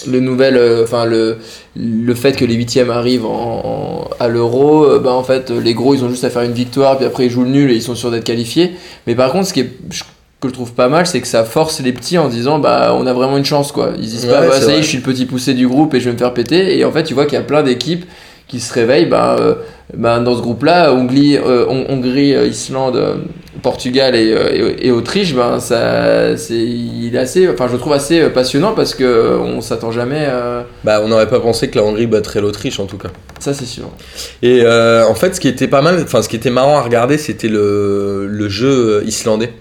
le 0.07 0.19
nouvel 0.19 0.57
euh, 0.57 0.83
enfin 0.83 1.05
le 1.05 1.37
le 1.75 2.13
fait 2.13 2.33
que 2.35 2.45
les 2.45 2.53
huitièmes 2.53 2.91
arrivent 2.91 3.25
en, 3.25 3.61
en- 3.65 4.09
à 4.19 4.27
l'euro 4.27 4.85
euh, 4.85 4.99
bah 4.99 5.13
en 5.13 5.23
fait 5.23 5.49
les 5.49 5.73
gros 5.73 5.95
ils 5.95 6.03
ont 6.03 6.09
juste 6.09 6.23
à 6.23 6.29
faire 6.29 6.43
une 6.43 6.53
victoire 6.53 6.97
puis 6.97 7.05
après 7.07 7.25
ils 7.25 7.31
jouent 7.31 7.43
le 7.45 7.49
nul 7.49 7.71
et 7.71 7.75
ils 7.75 7.81
sont 7.81 7.95
sûrs 7.95 8.11
d'être 8.11 8.23
qualifiés 8.25 8.73
mais 9.07 9.15
par 9.15 9.31
contre 9.31 9.47
ce 9.47 9.53
qui 9.53 9.61
est 9.61 9.69
je- 9.91 10.03
que 10.39 10.49
je 10.49 10.53
trouve 10.53 10.73
pas 10.73 10.87
mal 10.87 11.07
c'est 11.07 11.19
que 11.21 11.27
ça 11.27 11.43
force 11.43 11.79
les 11.81 11.93
petits 11.93 12.17
en 12.17 12.27
disant 12.27 12.59
bah 12.59 12.95
on 12.95 13.07
a 13.07 13.13
vraiment 13.13 13.37
une 13.37 13.45
chance 13.45 13.71
quoi 13.71 13.91
ils 13.97 14.07
disent 14.07 14.25
pas 14.27 14.41
bah 14.41 14.59
ça 14.59 14.71
y 14.71 14.75
est 14.75 14.83
je 14.83 14.87
suis 14.87 14.97
le 14.97 15.03
petit 15.03 15.25
poussé 15.25 15.53
du 15.53 15.67
groupe 15.67 15.93
et 15.93 15.99
je 15.99 16.05
vais 16.05 16.13
me 16.13 16.17
faire 16.17 16.33
péter 16.33 16.77
et 16.77 16.85
en 16.85 16.91
fait 16.91 17.03
tu 17.03 17.13
vois 17.13 17.25
qu'il 17.25 17.33
y 17.33 17.41
a 17.41 17.45
plein 17.45 17.63
d'équipes 17.63 18.05
qui 18.47 18.59
se 18.59 18.73
réveillent 18.73 19.07
bah, 19.07 19.35
euh, 19.39 19.55
bah, 19.93 20.19
dans 20.19 20.35
ce 20.35 20.41
groupe 20.41 20.63
là 20.63 20.93
Hongrie, 20.93 21.37
euh, 21.37 21.65
Hongrie 21.67 22.33
euh, 22.33 22.47
Islande 22.47 22.95
euh, 22.95 23.15
Portugal 23.61 24.15
et, 24.15 24.27
et, 24.27 24.87
et 24.87 24.91
Autriche, 24.91 25.33
ben 25.33 25.59
ça, 25.59 26.37
c'est, 26.37 26.53
il 26.53 27.15
est 27.15 27.17
assez, 27.17 27.49
enfin 27.49 27.67
je 27.67 27.73
le 27.73 27.79
trouve 27.79 27.93
assez 27.93 28.29
passionnant 28.29 28.73
parce 28.73 28.93
que 28.93 29.35
on 29.39 29.61
s'attend 29.61 29.91
jamais. 29.91 30.27
Bah, 30.83 31.01
on 31.03 31.07
n'aurait 31.07 31.27
pas 31.27 31.39
pensé 31.39 31.67
que 31.67 31.79
la 31.79 31.83
Hongrie 31.83 32.05
battrait 32.05 32.39
l'Autriche, 32.39 32.79
en 32.79 32.85
tout 32.85 32.99
cas. 32.99 33.09
Ça 33.39 33.55
c'est 33.55 33.65
sûr. 33.65 33.89
Et 34.43 34.63
en 34.63 35.15
fait, 35.15 35.33
ce 35.33 35.39
qui 35.39 35.47
était 35.47 35.67
pas 35.67 35.81
mal, 35.81 35.99
enfin, 36.03 36.21
ce 36.21 36.29
qui 36.29 36.35
était 36.35 36.51
marrant 36.51 36.77
à 36.77 36.81
regarder, 36.81 37.17
c'était 37.17 37.47
le, 37.47 38.27
le 38.27 38.47
jeu 38.47 39.03
islandais. 39.07 39.51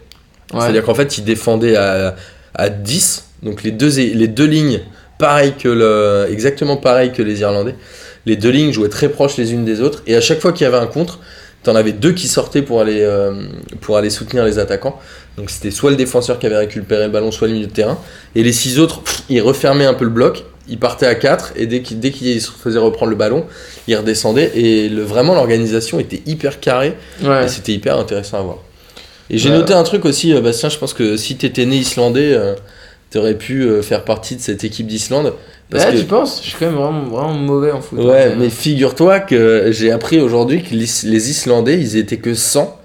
Ouais. 0.53 0.61
C'est-à-dire 0.61 0.85
qu'en 0.85 0.95
fait, 0.95 1.19
ils 1.19 1.25
défendaient 1.25 1.77
à, 1.77 2.15
à 2.55 2.69
10, 2.69 3.25
donc 3.43 3.63
les 3.63 3.71
deux, 3.71 3.97
les 3.97 4.29
deux 4.29 4.47
lignes, 4.47 4.81
pareil 5.19 5.55
que 5.59 5.69
le, 5.69 6.31
exactement 6.31 6.77
pareil 6.77 7.13
que 7.13 7.23
les 7.23 7.41
Irlandais. 7.41 7.75
Les 8.27 8.37
deux 8.37 8.51
lignes 8.51 8.73
jouaient 8.73 8.89
très 8.89 9.09
proches 9.09 9.37
les 9.37 9.53
unes 9.53 9.65
des 9.65 9.81
autres, 9.81 10.03
et 10.07 10.17
à 10.17 10.21
chaque 10.21 10.41
fois 10.41 10.53
qu'il 10.53 10.65
y 10.65 10.69
avait 10.69 10.77
un 10.77 10.87
contre, 10.87 11.21
t'en 11.63 11.75
avais 11.75 11.93
deux 11.93 12.13
qui 12.13 12.29
sortaient 12.29 12.63
pour 12.63 12.81
aller, 12.81 13.01
euh, 13.01 13.43
pour 13.81 13.97
aller 13.97 14.11
soutenir 14.11 14.45
les 14.45 14.59
attaquants. 14.59 14.99
Donc 15.37 15.51
c'était 15.51 15.71
soit 15.71 15.91
le 15.91 15.97
défenseur 15.97 16.39
qui 16.39 16.47
avait 16.47 16.57
récupéré 16.57 17.05
le 17.05 17.11
ballon, 17.11 17.31
soit 17.31 17.49
le 17.49 17.55
milieu 17.55 17.67
de 17.67 17.73
terrain. 17.73 17.99
Et 18.35 18.43
les 18.43 18.53
six 18.53 18.79
autres, 18.79 19.01
pff, 19.01 19.23
ils 19.29 19.41
refermaient 19.41 19.87
un 19.87 19.95
peu 19.95 20.05
le 20.05 20.11
bloc, 20.11 20.45
ils 20.69 20.79
partaient 20.79 21.07
à 21.07 21.15
4, 21.15 21.53
et 21.57 21.67
dès 21.67 21.81
qu'ils 21.83 22.41
se 22.41 22.51
faisaient 22.51 22.79
reprendre 22.79 23.11
le 23.11 23.17
ballon, 23.17 23.47
ils 23.87 23.97
redescendaient. 23.97 24.53
Et 24.55 24.89
le, 24.89 25.03
vraiment, 25.03 25.35
l'organisation 25.35 26.01
était 26.01 26.23
hyper 26.27 26.61
carrée. 26.61 26.95
Ouais. 27.23 27.45
Et 27.45 27.49
c'était 27.49 27.73
hyper 27.73 27.99
intéressant 27.99 28.39
à 28.39 28.43
voir. 28.43 28.59
Et 29.31 29.39
j'ai 29.39 29.51
Ouais. 29.51 29.57
noté 29.59 29.73
un 29.75 29.83
truc 29.83 30.05
aussi, 30.05 30.33
euh, 30.33 30.41
Bastien, 30.41 30.69
je 30.69 30.79
pense 30.79 30.95
que 30.95 31.17
si 31.17 31.37
t'étais 31.37 31.67
né 31.67 31.77
islandais, 31.77 32.33
euh, 32.33 32.55
t'aurais 33.11 33.35
pu 33.35 33.63
euh, 33.63 33.83
faire 33.83 34.05
partie 34.05 34.37
de 34.37 34.41
cette 34.41 34.63
équipe 34.65 34.87
d'Islande. 34.87 35.33
Parce 35.71 35.85
Ouais, 35.87 35.93
que, 35.95 35.99
tu 35.99 36.05
penses? 36.05 36.41
Je 36.45 36.49
suis 36.51 36.57
quand 36.59 36.67
même 36.67 36.77
vraiment, 36.77 37.03
vraiment 37.05 37.35
mauvais 37.35 37.73
en 37.73 37.81
foot. 37.81 37.99
ouais, 37.99 38.31
hein. 38.33 38.37
mais 38.39 38.51
figure-toi 38.51 39.19
que 39.21 39.69
j'ai 39.73 39.91
appris 39.91 40.21
aujourd'hui 40.21 40.63
que 40.63 40.75
les 40.75 41.31
Islandais, 41.31 41.79
ils 41.81 41.97
étaient 41.97 42.19
que 42.19 42.35
100 42.35 42.79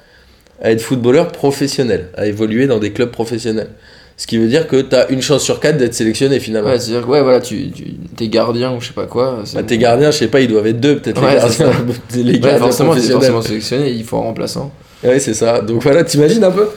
à 0.64 0.72
être 0.72 0.82
footballeurs 0.82 1.28
professionnels, 1.32 2.10
à 2.18 2.26
évoluer 2.28 2.66
dans 2.68 2.80
des 2.80 2.92
clubs 2.92 3.12
professionnels. 3.12 3.70
Ce 4.18 4.28
qui 4.28 4.38
veut 4.38 4.48
dire 4.48 4.68
que 4.68 4.80
t'as 4.82 5.08
une 5.10 5.22
chance 5.22 5.42
sur 5.44 5.60
quatre 5.60 5.78
d'être 5.78 5.96
sélectionné 5.96 6.40
finalement. 6.40 6.70
Ouais, 6.70 6.80
c'est-à-dire 6.80 7.06
que 7.08 7.12
ouais, 7.12 7.22
voilà, 7.24 7.42
tu, 7.42 7.72
tu 7.72 7.84
t'es 8.16 8.28
gardien 8.28 8.72
ou 8.76 8.80
je 8.82 8.88
sais 8.88 8.94
pas 8.94 9.08
quoi. 9.08 9.44
Bah, 9.56 9.64
tes 9.64 9.80
gardiens, 9.80 10.12
je 10.12 10.18
sais 10.18 10.28
pas, 10.28 10.42
ils 10.42 10.48
doivent 10.48 10.68
être 10.68 10.80
deux 10.80 10.98
peut-être 11.00 11.20
Ouais, 11.22 11.34
les 11.34 11.40
gardiens. 11.40 11.72
les 12.16 12.24
Ouais, 12.34 12.40
gardiens 12.40 12.60
forcément, 12.60 12.94
t'es 12.96 13.02
forcément 13.02 13.42
sélectionné, 13.42 13.90
il 13.92 14.04
faut 14.04 14.18
un 14.18 14.22
remplaçant. 14.22 14.72
Ouais, 15.04 15.20
c'est 15.20 15.34
ça. 15.34 15.62
Donc 15.62 15.82
voilà, 15.84 16.04
t'imagines 16.04 16.44
un 16.44 16.52
peu 16.52 16.68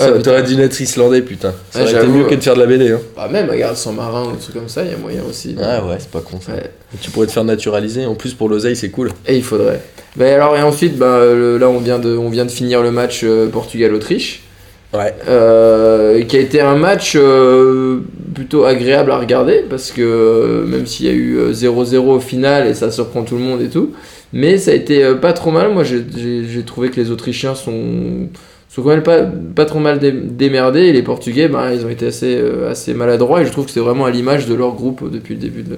Ouais, 0.00 0.22
T'aurais 0.22 0.42
dû 0.44 0.56
naître 0.56 0.80
islandais, 0.80 1.20
putain. 1.20 1.52
Ça 1.70 1.82
aurait 1.82 1.90
été 1.92 2.06
mieux 2.06 2.24
que 2.24 2.34
de 2.34 2.40
faire 2.40 2.54
de 2.54 2.60
la 2.60 2.66
BD. 2.66 2.90
Hein. 2.90 3.00
Bah, 3.14 3.28
même, 3.30 3.50
regarde, 3.50 3.76
sans 3.76 3.92
marin 3.92 4.28
ou 4.28 4.32
des 4.32 4.38
trucs 4.38 4.54
comme 4.54 4.68
ça, 4.68 4.82
il 4.82 4.90
y 4.90 4.94
a 4.94 4.96
moyen 4.96 5.20
aussi. 5.28 5.54
Ah 5.62 5.84
ouais, 5.84 5.96
c'est 5.98 6.08
pas 6.10 6.20
con 6.20 6.40
ça. 6.40 6.52
Ouais. 6.52 6.70
Tu 7.02 7.10
pourrais 7.10 7.26
te 7.26 7.32
faire 7.32 7.44
naturaliser. 7.44 8.06
En 8.06 8.14
plus, 8.14 8.32
pour 8.32 8.48
l'oseille, 8.48 8.76
c'est 8.76 8.88
cool. 8.88 9.10
Et 9.26 9.36
il 9.36 9.42
faudrait. 9.42 9.80
Bah, 10.16 10.32
alors, 10.34 10.56
et 10.56 10.62
ensuite, 10.62 10.96
bah, 10.96 11.18
le- 11.22 11.58
là, 11.58 11.68
on 11.68 11.80
vient, 11.80 11.98
de, 11.98 12.16
on 12.16 12.30
vient 12.30 12.46
de 12.46 12.50
finir 12.50 12.82
le 12.82 12.90
match 12.92 13.22
euh, 13.24 13.48
Portugal-Autriche. 13.48 14.42
Ouais. 14.94 15.14
Euh, 15.28 16.22
qui 16.24 16.36
a 16.36 16.40
été 16.40 16.60
un 16.62 16.76
match 16.76 17.12
euh, 17.16 18.00
plutôt 18.34 18.64
agréable 18.64 19.12
à 19.12 19.18
regarder 19.18 19.64
parce 19.70 19.92
que 19.92 20.64
même 20.66 20.84
s'il 20.86 21.06
y 21.06 21.08
a 21.08 21.12
eu 21.12 21.36
euh, 21.38 21.52
0-0 21.52 21.96
au 21.98 22.18
final 22.18 22.66
et 22.66 22.74
ça 22.74 22.90
surprend 22.90 23.22
tout 23.22 23.36
le 23.36 23.42
monde 23.42 23.60
et 23.62 23.68
tout, 23.68 23.92
mais 24.32 24.58
ça 24.58 24.70
a 24.70 24.74
été 24.74 25.02
euh, 25.04 25.14
pas 25.16 25.32
trop 25.32 25.50
mal. 25.50 25.72
Moi 25.72 25.84
j'ai- 25.84 26.04
trouvé 26.64 26.90
que 26.90 27.00
les 27.00 27.10
Autrichiens 27.10 27.54
sont, 27.54 28.28
sont 28.68 28.82
quand 28.82 28.88
même 28.90 29.02
pas, 29.02 29.22
pas 29.22 29.64
trop 29.64 29.80
mal 29.80 29.98
dé- 29.98 30.12
démerdés 30.12 30.82
et 30.82 30.92
les 30.92 31.02
Portugais 31.02 31.48
ben, 31.48 31.72
ils 31.72 31.84
ont 31.84 31.88
été 31.90 32.06
assez, 32.06 32.36
euh, 32.36 32.70
assez 32.70 32.94
maladroits 32.94 33.42
et 33.42 33.46
je 33.46 33.50
trouve 33.52 33.66
que 33.66 33.72
c'est 33.72 33.80
vraiment 33.80 34.04
à 34.06 34.10
l'image 34.10 34.46
de 34.46 34.54
leur 34.54 34.74
groupe 34.74 35.10
depuis 35.10 35.34
le 35.34 35.40
début 35.40 35.62
de, 35.62 35.76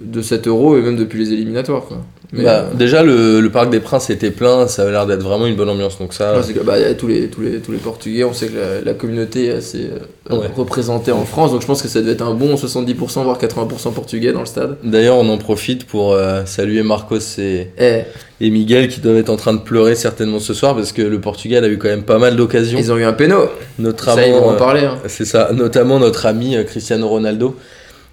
de 0.00 0.22
cet 0.22 0.46
euro 0.46 0.76
et 0.76 0.80
même 0.80 0.96
depuis 0.96 1.18
les 1.24 1.32
éliminatoires. 1.32 1.82
Quoi. 1.86 1.98
Mais, 2.32 2.42
Bah, 2.44 2.64
euh, 2.72 2.74
déjà, 2.74 3.04
le, 3.04 3.40
le 3.40 3.50
Parc 3.50 3.70
des 3.70 3.78
Princes 3.78 4.10
était 4.10 4.32
plein. 4.32 4.66
Ça 4.66 4.82
avait 4.82 4.90
l'air 4.90 5.06
d'être 5.06 5.22
vraiment 5.22 5.46
une 5.46 5.54
bonne 5.54 5.68
ambiance. 5.68 5.98
Donc 5.98 6.12
ça. 6.14 6.36
Ouais, 6.40 6.52
que, 6.52 6.58
bah, 6.60 6.78
y 6.80 6.84
a 6.84 6.94
tous, 6.94 7.06
les, 7.06 7.28
tous, 7.28 7.42
les, 7.42 7.58
tous 7.60 7.70
les 7.70 7.78
Portugais, 7.78 8.24
on 8.24 8.32
sait 8.32 8.48
que 8.48 8.56
la, 8.58 8.80
la 8.80 8.94
communauté 8.94 9.46
est 9.46 9.52
assez 9.52 9.84
euh, 10.30 10.34
Ouais. 10.36 10.46
représentée 10.56 11.12
en 11.12 11.26
France, 11.26 11.52
donc 11.52 11.60
je 11.60 11.66
pense 11.66 11.82
que 11.82 11.86
ça 11.88 12.00
devait 12.00 12.12
être 12.12 12.22
un 12.26 12.32
bon 12.32 12.54
70% 12.54 13.22
voire 13.24 13.38
80% 13.38 13.92
portugais 13.92 14.32
dans 14.32 14.40
le 14.40 14.46
stade. 14.46 14.78
D'ailleurs, 14.82 15.16
on 15.16 15.28
en 15.28 15.36
profite 15.36 15.84
pour 15.84 16.14
euh, 16.14 16.44
saluer 16.46 16.82
Marcos 16.82 17.18
et, 17.38 17.68
Et 17.78 18.00
et 18.40 18.50
Miguel 18.50 18.88
qui 18.88 19.00
doivent 19.00 19.18
être 19.18 19.28
en 19.28 19.36
train 19.36 19.52
de 19.52 19.58
pleurer 19.60 19.94
certainement 19.96 20.40
ce 20.40 20.54
soir 20.54 20.74
parce 20.74 20.92
que 20.92 21.02
le 21.02 21.20
Portugal 21.20 21.62
a 21.62 21.68
eu 21.68 21.76
quand 21.76 21.88
même 21.88 22.02
pas 22.04 22.18
mal 22.18 22.36
d'occasions. 22.36 22.78
ils 22.78 22.90
ont 22.90 22.96
eu 22.96 23.04
un 23.04 23.12
péno, 23.12 23.36
Notamment, 23.78 24.16
ça 24.16 24.26
ils 24.26 24.32
vont 24.32 24.48
en 24.48 24.56
parler. 24.56 24.84
hein. 24.84 24.96
C'est 25.08 25.26
ça, 25.26 25.50
notamment 25.52 25.98
notre 26.00 26.24
ami 26.26 26.56
Cristiano 26.66 27.06
Ronaldo 27.06 27.54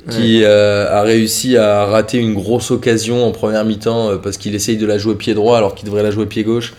qui 0.10 0.42
euh, 0.44 0.90
a 0.90 1.04
réussi 1.04 1.58
à 1.58 1.86
rater 1.86 2.18
une 2.18 2.34
grosse 2.34 2.72
occasion 2.72 3.26
en 3.26 3.32
première 3.32 3.64
mi-temps 3.66 4.10
euh, 4.10 4.18
parce 4.18 4.38
qu'il 4.38 4.56
essaye 4.56 4.78
de 4.78 4.86
la 4.86 4.98
jouer 4.98 5.16
pied 5.16 5.34
droit 5.34 5.58
alors 5.58 5.76
qu'il 5.76 5.86
devrait 5.86 6.04
la 6.04 6.12
jouer 6.12 6.26
pied 6.26 6.44
gauche. 6.44 6.74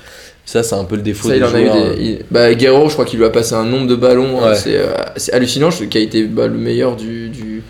Ça, 0.45 0.65
c'est 0.65 0.75
un 0.75 0.85
peu 0.85 0.97
le 0.97 1.03
défaut 1.03 1.29
Ça, 1.29 1.35
des 1.35 1.39
il 1.41 1.45
en 1.45 1.55
a 1.55 1.61
eu 1.61 1.67
joueurs. 1.67 1.95
des. 1.95 2.03
il- 2.03 2.19
Bah, 2.33 2.53
Guerrero, 2.55 2.89
je 2.89 2.95
crois 2.95 3.05
qu'il 3.05 3.21
lui 3.21 3.25
a 3.25 3.31
passé 3.31 3.55
un 3.55 3.65
nombre 3.65 3.87
de 3.87 3.95
ballons, 3.95 4.43
Ouais. 4.45 4.57
c'est 4.57 4.77
euh, 4.77 4.89
hallucinant, 5.33 5.71
je- 5.71 5.85
qui 5.85 5.99
a 5.99 6.01
été 6.01 6.25
bah, 6.25 6.49
le 6.49 6.59
meilleur 6.59 6.97
du, 6.97 7.29
du, 7.29 7.63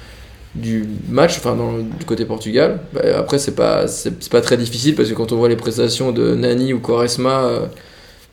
du 0.55 0.87
match, 1.11 1.37
enfin 1.37 1.55
dans 1.55 1.75
du 1.79 2.05
côté 2.07 2.25
Portugal. 2.25 2.79
Bah, 2.95 3.03
après, 3.19 3.39
c'est 3.39 3.55
pas, 3.55 3.87
c'est 3.89 4.29
pas 4.31 4.41
très 4.41 4.57
difficile 4.57 4.95
parce 4.95 5.11
que 5.11 5.15
quand 5.15 5.33
on 5.33 5.37
voit 5.37 5.51
les 5.51 5.57
prestations 5.57 6.13
de 6.13 6.35
Nani 6.35 6.73
ou 6.73 6.79
Quaresma, 6.81 7.45
euh, 7.45 7.67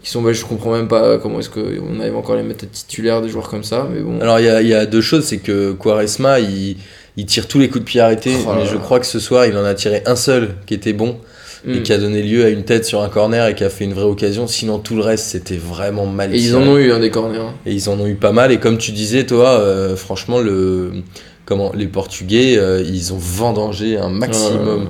qui 0.04 0.10
sont, 0.10 0.22
bah, 0.22 0.34
je 0.34 0.46
comprends 0.46 0.72
même 0.72 0.88
pas 0.88 1.18
comment 1.18 1.40
est-ce 1.40 1.50
qu'on 1.50 2.00
arrive 2.00 2.16
encore 2.16 2.36
à 2.36 2.38
les 2.38 2.44
mettre 2.44 2.70
titulaires 2.70 3.22
des 3.22 3.30
joueurs 3.30 3.50
comme 3.50 3.64
ça, 3.64 3.88
mais 3.92 4.00
bon. 4.00 4.20
Alors 4.22 4.40
il 4.40 4.46
y 4.46 4.50
a, 4.50 4.62
y 4.62 4.74
a, 4.74 4.86
deux 4.86 5.02
choses, 5.02 5.26
c'est 5.26 5.40
que 5.40 5.74
Quaresma, 5.74 6.40
il, 6.40 6.78
il, 7.18 7.26
tire 7.26 7.48
tous 7.48 7.60
les 7.60 7.68
coups 7.68 7.82
de 7.84 7.90
pied 7.90 8.00
arrêtés, 8.00 8.36
Oh 8.48 8.52
mais 8.56 8.66
je 8.66 8.78
crois 8.78 9.00
que 9.00 9.06
ce 9.06 9.20
soir, 9.20 9.46
il 9.46 9.58
en 9.58 9.66
a 9.66 9.74
tiré 9.74 10.02
un 10.06 10.16
seul 10.16 10.56
qui 10.66 10.74
était 10.74 10.94
bon 10.94 11.18
et 11.68 11.80
Mm. 11.80 11.84
qui 11.84 11.92
a 11.94 11.98
donné 11.98 12.22
lieu 12.24 12.46
à 12.46 12.50
une 12.50 12.64
tête 12.64 12.86
sur 12.86 13.02
un 13.02 13.10
corner 13.10 13.46
et 13.48 13.56
qui 13.56 13.64
a 13.66 13.70
fait 13.70 13.84
une 13.84 13.94
vraie 13.94 14.06
occasion. 14.06 14.48
Sinon, 14.48 14.80
tout 14.80 14.96
le 14.96 15.02
reste, 15.02 15.26
c'était 15.26 15.58
vraiment 15.58 16.06
mal 16.06 16.34
Et 16.34 16.40
ils 16.40 16.56
en 16.56 16.62
ont 16.62 16.78
eu 16.78 16.92
un 16.92 17.00
des 17.00 17.12
corners. 17.12 17.38
hein. 17.40 17.54
Et 17.66 17.74
ils 17.74 17.90
en 17.90 18.00
ont 18.00 18.08
eu 18.08 18.16
pas 18.16 18.32
mal. 18.32 18.52
Et 18.54 18.60
comme 18.60 18.78
tu 18.78 18.92
disais, 18.92 19.26
toi, 19.26 19.60
euh, 19.60 19.98
franchement, 19.98 20.40
le, 20.40 20.92
comment, 21.46 21.72
les 21.76 21.88
Portugais, 21.88 22.58
euh, 22.58 22.82
ils 22.82 23.14
ont 23.14 23.18
vendangé 23.18 23.98
un 23.98 24.10
maximum 24.10 24.88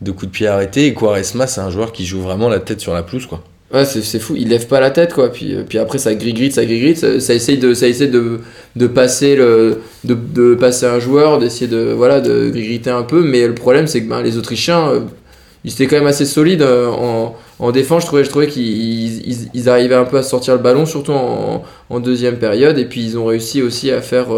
de 0.00 0.10
coups 0.10 0.26
de 0.26 0.36
pied 0.36 0.46
arrêtés. 0.48 0.86
Et 0.86 0.94
Quaresma, 0.94 1.46
c'est 1.46 1.60
un 1.60 1.70
joueur 1.70 1.92
qui 1.92 2.04
joue 2.04 2.20
vraiment 2.20 2.48
la 2.48 2.58
tête 2.58 2.80
sur 2.80 2.94
la 2.94 3.04
pelouse, 3.04 3.26
quoi. 3.26 3.44
Ouais, 3.72 3.84
c'est 3.84 4.18
fou, 4.18 4.34
il 4.34 4.48
lève 4.48 4.66
pas 4.66 4.80
la 4.80 4.90
tête 4.90 5.12
quoi. 5.12 5.30
Puis, 5.30 5.54
euh, 5.54 5.62
puis 5.68 5.76
après 5.76 5.98
ça 5.98 6.14
gris 6.14 6.50
ça 6.50 6.64
gris 6.64 6.96
ça, 6.96 7.34
essaye 7.34 7.58
de 7.58 7.74
ça 7.74 7.86
essaye 7.86 8.08
de, 8.08 8.40
de 8.76 8.86
passer 8.86 9.36
le 9.36 9.82
de, 10.04 10.14
de 10.14 10.54
passer 10.54 10.86
un 10.86 10.98
joueur, 10.98 11.38
d'essayer 11.38 11.66
de 11.66 11.92
voilà 11.92 12.22
de 12.22 12.48
griter 12.48 12.88
un 12.88 13.02
peu. 13.02 13.22
Mais 13.22 13.46
le 13.46 13.54
problème 13.54 13.86
c'est 13.86 14.02
que 14.02 14.08
ben, 14.08 14.22
les 14.22 14.38
Autrichiens 14.38 14.88
euh, 14.88 15.00
ils 15.64 15.72
étaient 15.72 15.86
quand 15.86 15.96
même 15.96 16.06
assez 16.06 16.24
solides 16.24 16.62
euh, 16.62 16.86
en, 16.86 17.36
en 17.58 17.70
défense. 17.70 18.04
Je 18.04 18.06
trouvais 18.06 18.24
je 18.24 18.30
trouvais 18.30 18.46
qu'ils 18.46 19.50
ils, 19.52 19.68
arrivaient 19.68 19.96
un 19.96 20.04
peu 20.04 20.16
à 20.16 20.22
sortir 20.22 20.54
le 20.54 20.60
ballon, 20.60 20.86
surtout 20.86 21.12
en, 21.12 22.00
deuxième 22.00 22.38
période. 22.38 22.78
Et 22.78 22.86
puis 22.86 23.02
ils 23.04 23.18
ont 23.18 23.26
réussi 23.26 23.60
aussi 23.60 23.90
à 23.90 24.00
faire 24.00 24.28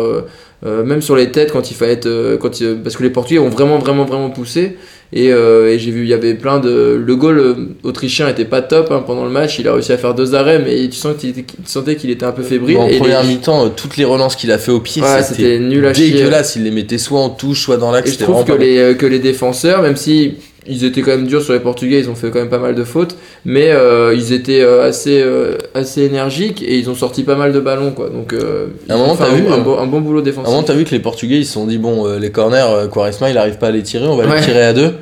même 0.65 1.03
sur 1.03 1.15
les 1.15 1.31
têtes 1.31 1.53
quand 1.53 1.71
il 1.71 1.75
fallait 1.75 1.93
être 1.93 2.37
quand 2.41 2.51
parce 2.83 2.97
que 2.97 3.03
les 3.05 3.11
Portugais 3.11 3.39
ont 3.39 3.49
vraiment 3.49 3.79
vraiment 3.79 4.07
vraiment 4.07 4.31
poussé. 4.31 4.77
Et, 5.13 5.33
euh, 5.33 5.73
et 5.73 5.79
j'ai 5.81 5.91
vu, 5.91 6.03
il 6.03 6.09
y 6.09 6.13
avait 6.15 6.35
plein 6.35 6.61
de. 6.61 7.03
Le 7.05 7.17
goal 7.17 7.39
euh, 7.39 7.55
autrichien 7.83 8.29
était 8.29 8.45
pas 8.45 8.63
top 8.63 8.93
hein, 8.93 9.03
pendant 9.05 9.25
le 9.25 9.31
match. 9.31 9.59
Il 9.59 9.67
a 9.67 9.73
réussi 9.75 9.91
à 9.91 9.99
faire 9.99 10.15
deux 10.15 10.37
arrêts, 10.37 10.61
mais 10.65 10.89
tu, 10.89 10.97
sens 10.97 11.17
tu 11.19 11.33
sentais 11.65 11.97
qu'il 11.97 12.11
était 12.11 12.25
un 12.27 12.31
peu 12.31 12.45
fébrile. 12.45 12.77
en 12.79 12.87
et 12.87 12.99
première 12.99 13.23
les- 13.25 13.29
mi-temps, 13.31 13.67
euh, 13.67 13.69
toutes 13.75 13.97
les 13.97 14.05
relances 14.05 14.37
qu'il 14.37 14.53
a 14.53 14.59
fait 14.59 14.71
au 14.71 14.79
pied, 14.79 15.03
Ouais, 15.03 15.23
c'était 15.25 15.59
nul 15.59 15.85
à 15.85 15.93
chier. 15.95 16.11
dégueulasse. 16.13 16.55
Il 16.55 16.63
les 16.63 16.71
mettait 16.71 16.97
soit 16.99 17.19
en 17.21 17.31
touche, 17.31 17.61
soit 17.63 17.77
dans 17.77 17.91
l'axe. 17.91 18.11
Et 18.11 18.13
je 18.13 18.19
trouve 18.21 18.45
que 18.45 18.53
pas 18.53 18.59
les, 18.59 18.79
euh, 18.79 18.95
que 18.95 19.07
les 19.07 19.19
défenseurs, 19.19 19.83
même 19.83 19.97
si 19.97 20.35
ils 20.67 20.85
étaient 20.85 21.01
quand 21.01 21.13
même 21.13 21.27
durs 21.27 21.43
sur 21.43 21.53
les 21.55 21.61
Portugais, 21.61 21.99
ils 22.01 22.11
ont 22.11 22.15
fait 22.15 22.31
quand 22.31 22.39
même 22.39 22.51
pas 22.51 22.59
mal 22.59 22.75
de 22.75 22.85
fautes, 22.85 23.17
mais 23.45 23.71
euh, 23.71 24.15
ils 24.15 24.33
étaient 24.33 24.61
euh, 24.61 24.87
assez, 24.87 25.21
euh, 25.23 25.57
assez 25.75 26.03
énergiques 26.03 26.63
et 26.63 26.77
ils 26.79 26.91
ont 26.91 26.95
sorti 26.95 27.23
pas 27.25 27.35
mal 27.35 27.53
de 27.53 27.61
ballons. 27.61 27.93
Quoi. 27.93 28.11
Donc, 28.11 28.33
euh, 28.33 28.67
À 28.89 28.95
un 28.95 28.99
moment, 28.99 29.17
t'as 29.17 29.29
un, 29.31 29.35
vu, 29.35 29.49
un 29.49 29.59
bon, 29.59 29.79
un 29.79 29.87
bon 29.87 30.01
boulot 30.01 30.19
À 30.19 30.23
un 30.23 30.25
défensif. 30.25 30.49
moment, 30.51 30.63
t'as 30.63 30.75
vu 30.75 30.85
que 30.85 30.91
les 30.91 31.01
Portugais, 31.01 31.39
ils 31.39 31.47
se 31.47 31.53
sont 31.55 31.67
dit, 31.67 31.79
bon, 31.79 32.07
euh, 32.07 32.19
les 32.19 32.31
corners, 32.31 32.67
euh, 32.69 32.89
Quaresma, 32.89 33.31
il 33.31 33.39
arrive 33.39 33.57
pas 33.59 33.69
à 33.69 33.71
les 33.71 33.83
tirer, 33.83 34.07
on 34.07 34.17
va 34.17 34.27
Ouais. 34.27 34.37
les 34.37 34.43
tirer 34.45 34.63
à 34.63 34.73
deux. 34.73 34.93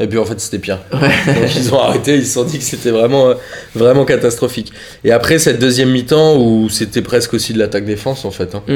Et 0.00 0.08
puis 0.08 0.18
en 0.18 0.24
fait, 0.24 0.40
c'était 0.40 0.58
pire. 0.58 0.80
Ouais. 0.92 1.08
Donc 1.32 1.54
ils 1.56 1.72
ont 1.72 1.78
arrêté, 1.78 2.16
ils 2.16 2.26
se 2.26 2.32
sont 2.34 2.42
dit 2.42 2.58
que 2.58 2.64
c'était 2.64 2.90
vraiment, 2.90 3.28
euh, 3.28 3.34
vraiment 3.76 4.04
catastrophique. 4.04 4.72
Et 5.04 5.12
après 5.12 5.38
cette 5.38 5.60
deuxième 5.60 5.90
mi-temps 5.92 6.36
où 6.36 6.68
c'était 6.68 7.00
presque 7.02 7.32
aussi 7.34 7.52
de 7.52 7.60
l'attaque-défense 7.60 8.24
en 8.24 8.32
fait, 8.32 8.56
hein, 8.56 8.62
Mm. 8.66 8.72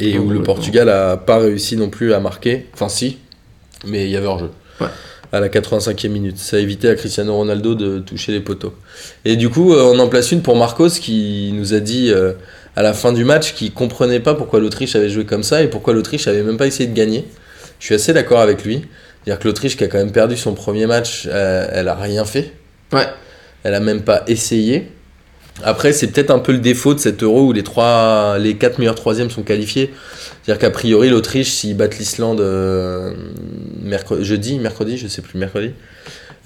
et 0.00 0.12
Ouais, 0.14 0.18
où 0.18 0.30
le. 0.30 0.42
Portugal 0.42 0.88
a 0.88 1.16
pas 1.16 1.38
réussi 1.38 1.76
non 1.76 1.88
plus 1.88 2.12
à 2.12 2.18
marquer, 2.18 2.66
enfin 2.74 2.88
si, 2.88 3.18
mais 3.86 4.06
il 4.06 4.10
y 4.10 4.16
avait 4.16 4.26
hors-jeu. 4.26 4.50
Ouais. 4.80 4.88
À 5.34 5.40
la 5.40 5.48
85e 5.48 6.10
minute. 6.10 6.38
Ça 6.38 6.58
a 6.58 6.60
évité 6.60 6.88
à 6.88 6.94
Cristiano 6.94 7.34
Ronaldo 7.34 7.74
de 7.74 7.98
toucher 7.98 8.30
les 8.30 8.38
poteaux. 8.38 8.72
Et 9.24 9.34
du 9.34 9.48
coup, 9.48 9.74
euh, 9.74 9.90
on 9.92 9.98
en 9.98 10.06
place 10.06 10.30
une 10.30 10.42
pour 10.42 10.54
Marcos 10.54 10.90
qui 10.90 11.50
nous 11.54 11.74
a 11.74 11.80
dit 11.80 12.12
euh, 12.12 12.34
à 12.76 12.82
la 12.82 12.92
fin 12.92 13.12
du 13.12 13.24
match 13.24 13.52
qu'il 13.54 13.72
comprenait 13.72 14.20
pas 14.20 14.34
pourquoi 14.34 14.60
l'Autriche 14.60 14.94
avait 14.94 15.08
joué 15.08 15.24
comme 15.24 15.42
ça 15.42 15.60
et 15.60 15.66
pourquoi 15.66 15.92
l'Autriche 15.92 16.28
avait 16.28 16.44
même 16.44 16.56
pas 16.56 16.68
essayé 16.68 16.88
de 16.88 16.94
gagner. 16.94 17.24
Je 17.80 17.86
suis 17.86 17.96
assez 17.96 18.12
d'accord 18.12 18.38
avec 18.38 18.64
lui. 18.64 18.84
C'est-à-dire 19.24 19.40
que 19.40 19.48
l'Autriche 19.48 19.76
qui 19.76 19.82
a 19.82 19.88
quand 19.88 19.98
même 19.98 20.12
perdu 20.12 20.36
son 20.36 20.54
premier 20.54 20.86
match, 20.86 21.26
euh, 21.28 21.66
elle 21.72 21.88
a 21.88 21.96
rien 21.96 22.24
fait. 22.24 22.52
Ouais. 22.92 23.08
Elle 23.64 23.74
a 23.74 23.80
même 23.80 24.02
pas 24.02 24.22
essayé. 24.28 24.92
Après, 25.62 25.92
c'est 25.92 26.08
peut-être 26.08 26.30
un 26.30 26.40
peu 26.40 26.52
le 26.52 26.58
défaut 26.58 26.94
de 26.94 26.98
cet 26.98 27.22
euro 27.22 27.46
où 27.46 27.52
les 27.52 27.62
trois, 27.62 28.38
les 28.38 28.56
quatre 28.56 28.78
meilleurs 28.78 28.96
troisièmes 28.96 29.30
sont 29.30 29.42
qualifiés. 29.42 29.94
C'est-à-dire 30.42 30.60
qu'a 30.60 30.70
priori, 30.70 31.10
l'Autriche, 31.10 31.50
s'ils 31.50 31.76
battent 31.76 31.98
l'Islande 31.98 32.40
euh, 32.40 33.14
jeudi, 34.20 34.58
mercredi, 34.58 34.98
je 34.98 35.06
sais 35.06 35.22
plus, 35.22 35.38
mercredi, 35.38 35.70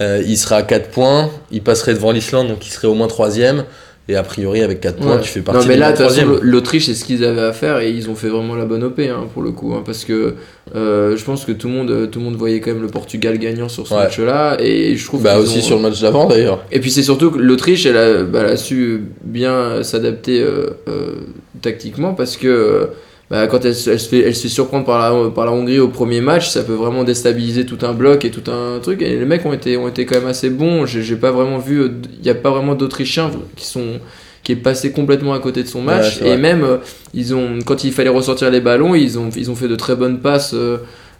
euh, 0.00 0.22
il 0.24 0.36
sera 0.36 0.56
à 0.56 0.62
4 0.62 0.90
points. 0.90 1.30
Il 1.50 1.62
passerait 1.62 1.94
devant 1.94 2.12
l'Islande, 2.12 2.48
donc 2.48 2.66
il 2.66 2.70
serait 2.70 2.86
au 2.86 2.94
moins 2.94 3.08
troisième. 3.08 3.64
Et 4.10 4.16
a 4.16 4.22
priori, 4.22 4.62
avec 4.62 4.80
4 4.80 4.96
points, 4.96 5.16
Ouais. 5.16 5.20
tu 5.20 5.28
fais 5.28 5.42
partie 5.42 5.60
Non, 5.60 5.66
mais 5.68 5.76
là, 5.76 5.92
de 5.92 5.98
façon, 5.98 6.38
l'Autriche, 6.40 6.86
c'est 6.86 6.94
ce 6.94 7.04
qu'ils 7.04 7.24
avaient 7.24 7.42
à 7.42 7.52
faire 7.52 7.78
et 7.80 7.90
ils 7.90 8.08
ont 8.08 8.14
fait 8.14 8.28
vraiment 8.30 8.54
la 8.54 8.64
bonne 8.64 8.82
OP 8.82 9.00
hein, 9.00 9.26
pour 9.34 9.42
le 9.42 9.50
coup. 9.50 9.74
hein, 9.74 9.82
parce 9.84 10.06
que 10.06 10.32
euh, 10.74 11.14
je 11.14 11.22
pense 11.24 11.44
que 11.44 11.52
tout 11.52 11.68
le, 11.68 11.74
monde, 11.74 12.08
tout 12.10 12.18
le 12.18 12.24
monde 12.24 12.36
voyait 12.36 12.60
quand 12.60 12.72
même 12.72 12.80
le 12.80 12.88
Portugal 12.88 13.36
gagnant 13.38 13.68
sur 13.68 13.86
ce 13.86 13.92
Ouais. 13.92 14.00
match-là. 14.00 14.56
Et 14.60 14.96
je 14.96 15.04
trouve 15.04 15.22
Bah 15.22 15.38
aussi 15.38 15.58
ont- 15.58 15.62
sur 15.62 15.76
le 15.76 15.82
match 15.82 16.00
d'avant 16.00 16.26
d'ailleurs. 16.26 16.64
Et 16.72 16.80
puis 16.80 16.90
c'est 16.90 17.02
surtout 17.02 17.30
que 17.30 17.38
l'Autriche, 17.38 17.84
elle, 17.84 17.98
a- 17.98 18.22
bah, 18.22 18.40
elle 18.44 18.52
a 18.52 18.56
su 18.56 19.02
bien 19.22 19.82
s'adapter 19.82 20.40
euh, 20.40 20.70
euh, 20.88 21.12
tactiquement 21.60 22.14
parce 22.14 22.38
que 22.38 22.48
euh, 22.48 22.86
bah, 23.30 23.46
quand 23.46 23.64
elle, 23.64 23.74
se- 23.74 23.90
elle 23.90 24.00
se 24.00 24.08
fait, 24.08 24.20
elle 24.20 24.34
se 24.34 24.42
fait 24.42 24.48
surprendre 24.48 24.84
par 24.86 24.98
la, 24.98 25.30
par 25.30 25.44
la 25.46 25.52
Hongrie 25.52 25.78
au 25.80 25.88
premier 25.88 26.20
match, 26.20 26.48
ça 26.48 26.62
peut 26.62 26.72
vraiment 26.74 27.04
déstabiliser 27.04 27.66
tout 27.66 27.78
un 27.82 27.92
bloc 27.92 28.24
et 28.24 28.30
tout 28.30 28.50
un 28.50 28.78
truc. 28.80 29.02
Et 29.02 29.18
les 29.18 29.24
mecs 29.26 29.44
ont 29.44 29.52
été, 29.52 29.76
ont 29.76 29.88
été 29.88 30.06
quand 30.06 30.16
même 30.16 30.28
assez 30.28 30.48
bons. 30.50 30.86
J'ai 30.86 31.16
pas 31.16 31.30
vraiment 31.30 31.58
vu, 31.58 31.90
il 32.18 32.22
n'y 32.22 32.30
a 32.30 32.34
pas 32.34 32.50
vraiment 32.50 32.74
d'Autrichiens 32.74 33.30
qui 33.56 33.66
sont 33.66 34.00
qui 34.44 34.52
est 34.52 34.56
passé 34.56 34.92
complètement 34.92 35.34
à 35.34 35.40
côté 35.40 35.62
de 35.62 35.68
son 35.68 35.82
match 35.82 36.20
et 36.28 36.36
même 36.38 36.62
euh, 36.64 36.76
ils 37.12 37.34
ont 37.34 37.58
quand 37.66 37.84
il 37.84 37.92
fallait 37.92 38.08
ressortir 38.08 38.50
les 38.50 38.60
ballons 38.62 38.94
ils 38.94 39.18
ont 39.18 39.28
ils 39.36 39.50
ont 39.50 39.54
fait 39.56 39.68
de 39.68 39.74
très 39.76 39.94
bonnes 39.94 40.20
passes 40.20 40.52
euh, 40.54 40.78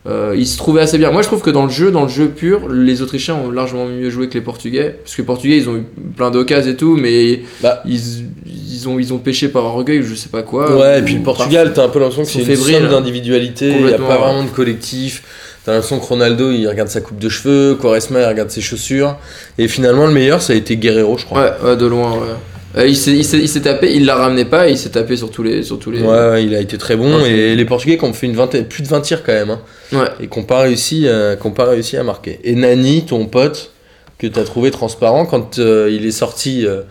euh, 0.08 0.34
ils 0.36 0.46
se 0.46 0.56
trouvaient 0.56 0.80
assez 0.80 0.96
bien. 0.98 1.10
Moi, 1.10 1.22
je 1.22 1.26
trouve 1.26 1.42
que 1.42 1.50
dans 1.50 1.64
le 1.64 1.70
jeu, 1.70 1.90
dans 1.90 2.02
le 2.04 2.08
jeu 2.08 2.28
pur, 2.28 2.68
les 2.68 3.02
Autrichiens 3.02 3.34
ont 3.34 3.50
largement 3.50 3.86
mieux 3.86 4.10
joué 4.10 4.28
que 4.28 4.34
les 4.34 4.40
Portugais. 4.40 4.96
Parce 5.02 5.14
que 5.14 5.22
les 5.22 5.26
Portugais, 5.26 5.56
ils 5.58 5.68
ont 5.68 5.76
eu 5.76 5.84
plein 6.16 6.30
d'occasions 6.30 6.72
et 6.72 6.76
tout, 6.76 6.96
mais 6.96 7.42
Bah. 7.60 7.82
ils, 7.86 8.00
ils 8.46 8.88
ont 8.88 8.98
ils 8.98 9.12
ont 9.12 9.18
pêché 9.18 9.48
par 9.48 9.64
orgueil, 9.64 10.00
ou 10.00 10.04
je 10.04 10.14
sais 10.14 10.28
pas 10.30 10.42
quoi. 10.42 10.76
Ouais, 10.76 11.00
et 11.00 11.02
puis 11.02 11.14
le 11.14 11.22
Portugal, 11.22 11.72
t'as 11.74 11.84
un 11.84 11.88
peu 11.88 11.98
l'impression 11.98 12.22
que 12.22 12.28
c'est 12.28 12.52
une 12.52 12.56
somme 12.56 12.84
hein. 12.86 12.90
d'individualité, 12.90 13.74
il 13.78 13.86
n'y 13.86 13.92
a 13.92 13.98
pas 13.98 14.16
vraiment 14.18 14.44
de 14.44 14.50
collectif. 14.50 15.22
T'as 15.64 15.72
l'impression 15.74 15.98
que 15.98 16.06
Ronaldo, 16.06 16.50
il 16.50 16.66
regarde 16.66 16.88
sa 16.88 17.02
coupe 17.02 17.18
de 17.18 17.28
cheveux, 17.28 17.74
Quaresma, 17.74 18.20
il 18.22 18.26
regarde 18.26 18.48
ses 18.50 18.62
chaussures. 18.62 19.16
Et 19.58 19.68
finalement, 19.68 20.06
le 20.06 20.12
meilleur, 20.12 20.40
ça 20.40 20.54
a 20.54 20.56
été 20.56 20.78
Guerrero, 20.78 21.18
je 21.18 21.26
crois. 21.26 21.42
Ouais, 21.62 21.70
ouais, 21.70 21.76
de 21.76 21.84
loin. 21.84 22.12
Ouais. 22.12 22.20
Euh, 22.78 22.86
il 22.86 22.94
s'est 22.96 23.60
tapé, 23.60 23.92
il 23.94 24.04
la 24.06 24.14
ramenait 24.14 24.44
pas, 24.44 24.68
et 24.68 24.72
il 24.72 24.78
s'est 24.78 24.90
tapé 24.90 25.16
sur 25.16 25.30
tous 25.30 25.42
les 25.42 25.62
sur 25.64 25.78
tous 25.78 25.90
les. 25.90 26.00
Ouais, 26.00 26.44
il 26.44 26.54
a 26.54 26.60
été 26.60 26.78
très 26.78 26.96
bon. 26.96 27.22
Ouais. 27.22 27.30
Et 27.30 27.56
les 27.56 27.64
Portugais 27.64 27.98
qui 27.98 28.04
ont 28.04 28.12
fait 28.12 28.26
une 28.26 28.36
vingtaine, 28.36 28.64
plus 28.66 28.82
de 28.82 28.88
20 28.88 29.00
tirs 29.00 29.22
quand 29.24 29.32
même. 29.32 29.50
hein, 29.50 29.60
Ouais. 29.92 30.08
et 30.20 30.28
qui 30.28 30.38
n'ont 30.38 30.44
pas, 30.44 30.60
réussi, 30.60 31.04
euh, 31.06 31.34
pas 31.36 31.64
réussi 31.64 31.96
à 31.96 32.04
marquer. 32.04 32.38
Et 32.44 32.54
Nani, 32.54 33.04
ton 33.04 33.26
pote, 33.26 33.72
que 34.18 34.26
t'as 34.26 34.44
trouvé 34.44 34.70
transparent, 34.70 35.26
quand 35.26 35.58
euh, 35.58 35.90
il 35.92 36.06
est 36.06 36.12
sorti 36.12 36.64
euh, 36.66 36.82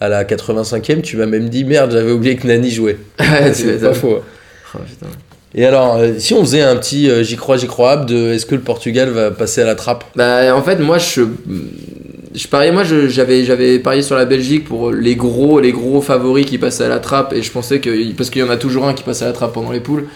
à 0.00 0.08
la 0.08 0.24
85e, 0.24 1.02
tu 1.02 1.16
m'as 1.18 1.26
même 1.26 1.48
dit 1.48 1.64
merde, 1.64 1.92
j'avais 1.92 2.12
oublié 2.12 2.36
que 2.36 2.46
Nani 2.46 2.70
jouait. 2.70 2.96
Ouais, 3.20 3.52
tu 3.52 3.62
C'est 3.62 3.80
pas 3.80 3.92
faux. 3.94 4.20
Oh, 4.74 4.78
putain. 4.88 5.06
Et 5.56 5.64
alors, 5.66 6.00
si 6.18 6.34
on 6.34 6.40
faisait 6.40 6.62
un 6.62 6.74
petit 6.76 7.08
j'y 7.22 7.36
crois, 7.36 7.56
j'y 7.58 7.68
crois 7.68 7.96
de 7.98 8.32
est-ce 8.32 8.44
que 8.44 8.56
le 8.56 8.60
Portugal 8.60 9.10
va 9.10 9.30
passer 9.30 9.60
à 9.60 9.64
la 9.64 9.76
trappe? 9.76 10.04
Bah, 10.16 10.52
en 10.56 10.62
fait, 10.62 10.76
moi, 10.80 10.98
je. 10.98 11.22
Je 12.34 12.48
pariais, 12.48 12.72
moi, 12.72 12.82
j'avais, 12.82 13.44
j'avais 13.44 13.78
parié 13.78 14.02
sur 14.02 14.16
la 14.16 14.24
Belgique 14.24 14.64
pour 14.64 14.90
les 14.90 15.14
gros, 15.14 15.60
les 15.60 15.70
gros 15.70 16.00
favoris 16.00 16.44
qui 16.44 16.58
passaient 16.58 16.84
à 16.84 16.88
la 16.88 16.98
trappe, 16.98 17.32
et 17.32 17.42
je 17.42 17.50
pensais 17.52 17.78
que, 17.78 18.12
parce 18.14 18.28
qu'il 18.28 18.42
y 18.42 18.44
en 18.44 18.50
a 18.50 18.56
toujours 18.56 18.86
un 18.88 18.92
qui 18.92 19.04
passe 19.04 19.22
à 19.22 19.26
la 19.26 19.32
trappe 19.32 19.52
pendant 19.52 19.70
les 19.70 19.78
poules, 19.78 20.06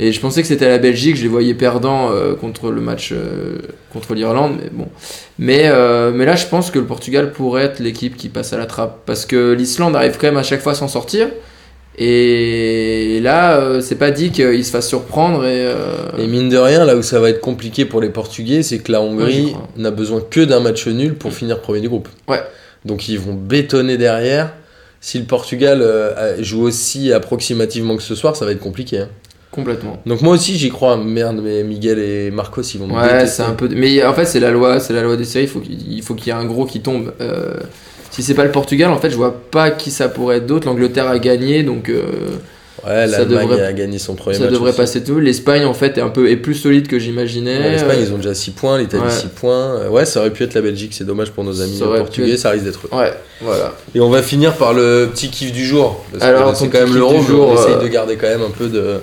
et 0.00 0.10
je 0.10 0.20
pensais 0.20 0.42
que 0.42 0.48
c'était 0.48 0.68
la 0.68 0.78
Belgique, 0.78 1.16
je 1.16 1.22
les 1.22 1.28
voyais 1.28 1.54
perdants 1.54 2.10
euh, 2.10 2.34
contre 2.34 2.70
le 2.70 2.80
match 2.80 3.10
euh, 3.12 3.58
contre 3.92 4.14
l'Irlande, 4.14 4.58
mais 4.60 4.70
bon. 4.72 4.88
Mais, 5.38 5.62
euh, 5.66 6.10
mais 6.12 6.24
là, 6.24 6.34
je 6.34 6.46
pense 6.46 6.72
que 6.72 6.80
le 6.80 6.84
Portugal 6.84 7.32
pourrait 7.32 7.64
être 7.64 7.78
l'équipe 7.78 8.16
qui 8.16 8.28
passe 8.28 8.52
à 8.52 8.58
la 8.58 8.66
trappe, 8.66 9.02
parce 9.06 9.24
que 9.24 9.52
l'Islande 9.52 9.94
arrive 9.94 10.16
quand 10.20 10.26
même 10.26 10.36
à 10.36 10.42
chaque 10.42 10.62
fois 10.62 10.72
à 10.72 10.74
s'en 10.74 10.88
sortir, 10.88 11.28
et 11.98 13.20
là, 13.20 13.58
euh, 13.60 13.80
c'est 13.80 13.96
pas 13.96 14.10
dit 14.10 14.30
qu'ils 14.30 14.64
se 14.64 14.70
fassent 14.70 14.88
surprendre, 14.88 15.44
et. 15.44 15.66
euh, 15.66 15.96
Et 16.18 16.26
mine 16.26 16.48
de 16.48 16.56
rien, 16.56 16.84
là 16.84 16.96
où 16.96 17.02
ça 17.02 17.20
va 17.20 17.30
être 17.30 17.40
compliqué 17.40 17.84
pour 17.84 18.00
les 18.00 18.08
Portugais, 18.10 18.62
c'est 18.62 18.78
que 18.78 18.92
la 18.92 19.00
Hongrie 19.02 19.54
n'a 19.76 19.90
besoin 19.90 20.20
que 20.20 20.40
d'un 20.40 20.60
match 20.60 20.86
nul 20.86 21.14
pour 21.14 21.32
finir 21.32 21.60
premier 21.60 21.80
du 21.80 21.88
groupe. 21.88 22.08
Ouais. 22.28 22.40
Donc 22.84 23.08
ils 23.08 23.18
vont 23.18 23.34
bétonner 23.34 23.96
derrière. 23.96 24.52
Si 25.00 25.18
le 25.18 25.24
Portugal 25.24 25.80
euh, 25.82 26.36
joue 26.42 26.62
aussi 26.62 27.12
approximativement 27.12 27.96
que 27.96 28.02
ce 28.02 28.14
soir, 28.14 28.34
ça 28.36 28.44
va 28.44 28.52
être 28.52 28.60
compliqué. 28.60 28.98
hein. 28.98 29.08
complètement. 29.50 30.00
Donc 30.06 30.22
moi 30.22 30.34
aussi 30.34 30.56
j'y 30.56 30.70
crois. 30.70 30.96
Merde, 30.96 31.40
mais 31.42 31.62
Miguel 31.64 31.98
et 31.98 32.30
Marcos 32.30 32.62
ils 32.62 32.78
vont 32.80 32.86
me 32.86 32.94
Ouais, 32.94 33.26
c'est 33.26 33.42
un 33.42 33.52
peu. 33.54 33.68
Mais 33.74 34.04
en 34.04 34.12
fait, 34.14 34.24
c'est 34.26 34.40
la 34.40 34.50
loi, 34.50 34.80
c'est 34.80 34.92
la 34.92 35.02
loi 35.02 35.16
des 35.16 35.24
séries. 35.24 35.44
Il 35.46 35.48
faut 35.50 35.60
qu'il 35.60 35.92
il 35.92 36.02
faut 36.02 36.14
qu'il 36.14 36.28
y 36.28 36.30
ait 36.30 36.40
un 36.40 36.44
gros 36.44 36.64
qui 36.66 36.80
tombe. 36.80 37.12
Si 38.18 38.24
c'est 38.24 38.34
pas 38.34 38.44
le 38.44 38.50
Portugal, 38.50 38.90
en 38.90 38.98
fait, 38.98 39.10
je 39.10 39.16
vois 39.16 39.32
pas 39.50 39.70
qui 39.70 39.92
ça 39.92 40.08
pourrait 40.08 40.38
être 40.38 40.46
d'autre. 40.46 40.66
L'Angleterre 40.66 41.06
a 41.06 41.20
gagné, 41.20 41.62
donc 41.62 41.88
euh, 41.88 42.02
Ouais, 42.84 43.06
ça 43.08 43.18
l'Allemagne 43.20 43.48
devrait- 43.48 43.62
a 43.64 43.72
gagné 43.72 43.98
son 44.00 44.14
premier 44.16 44.36
ça 44.36 44.44
match. 44.44 44.52
devrait 44.52 44.70
aussi. 44.70 44.76
passer 44.76 45.04
tout. 45.04 45.20
L'Espagne, 45.20 45.64
en 45.64 45.74
fait, 45.74 45.98
est 45.98 46.00
un 46.00 46.08
peu 46.08 46.28
est 46.30 46.36
plus 46.36 46.54
solide 46.54 46.88
que 46.88 46.98
j'imaginais. 46.98 47.58
Ouais, 47.58 47.70
L'Espagne 47.72 47.98
Euh, 48.00 48.04
ils 48.08 48.12
ont 48.12 48.16
déjà 48.16 48.34
6 48.34 48.50
points, 48.50 48.78
l'Italie 48.78 49.04
Ouais. 49.04 49.10
6 49.10 49.28
points. 49.28 49.76
Euh, 49.82 49.88
Ouais, 49.88 50.04
ça 50.04 50.20
aurait 50.20 50.30
pu 50.32 50.42
être 50.42 50.54
la 50.54 50.62
Belgique, 50.62 50.92
c'est 50.94 51.04
dommage 51.04 51.30
pour 51.30 51.44
nos 51.44 51.60
amis 51.60 51.76
Ça 51.78 51.86
portugais, 51.86 52.32
être- 52.32 52.38
ça 52.40 52.50
risque 52.50 52.64
d'être 52.64 52.80
eux. 52.86 52.96
Ouais, 52.96 53.12
voilà. 53.40 53.74
Et 53.94 54.00
on 54.00 54.10
va 54.10 54.22
finir 54.22 54.54
par 54.54 54.72
le 54.74 55.08
petit 55.12 55.28
kiff 55.30 55.52
du 55.52 55.64
jour. 55.64 56.04
Parce 56.12 56.24
Alors, 56.24 56.52
que 56.52 56.58
c'est 56.58 56.68
quand 56.68 56.80
même 56.80 56.94
l'euro, 56.94 57.18
mais 57.22 57.34
on 57.34 57.54
essaye 57.54 57.78
de 57.82 57.86
garder 57.88 58.16
quand 58.16 58.28
même 58.28 58.42
un 58.42 58.50
peu 58.50 58.66
de, 58.68 58.94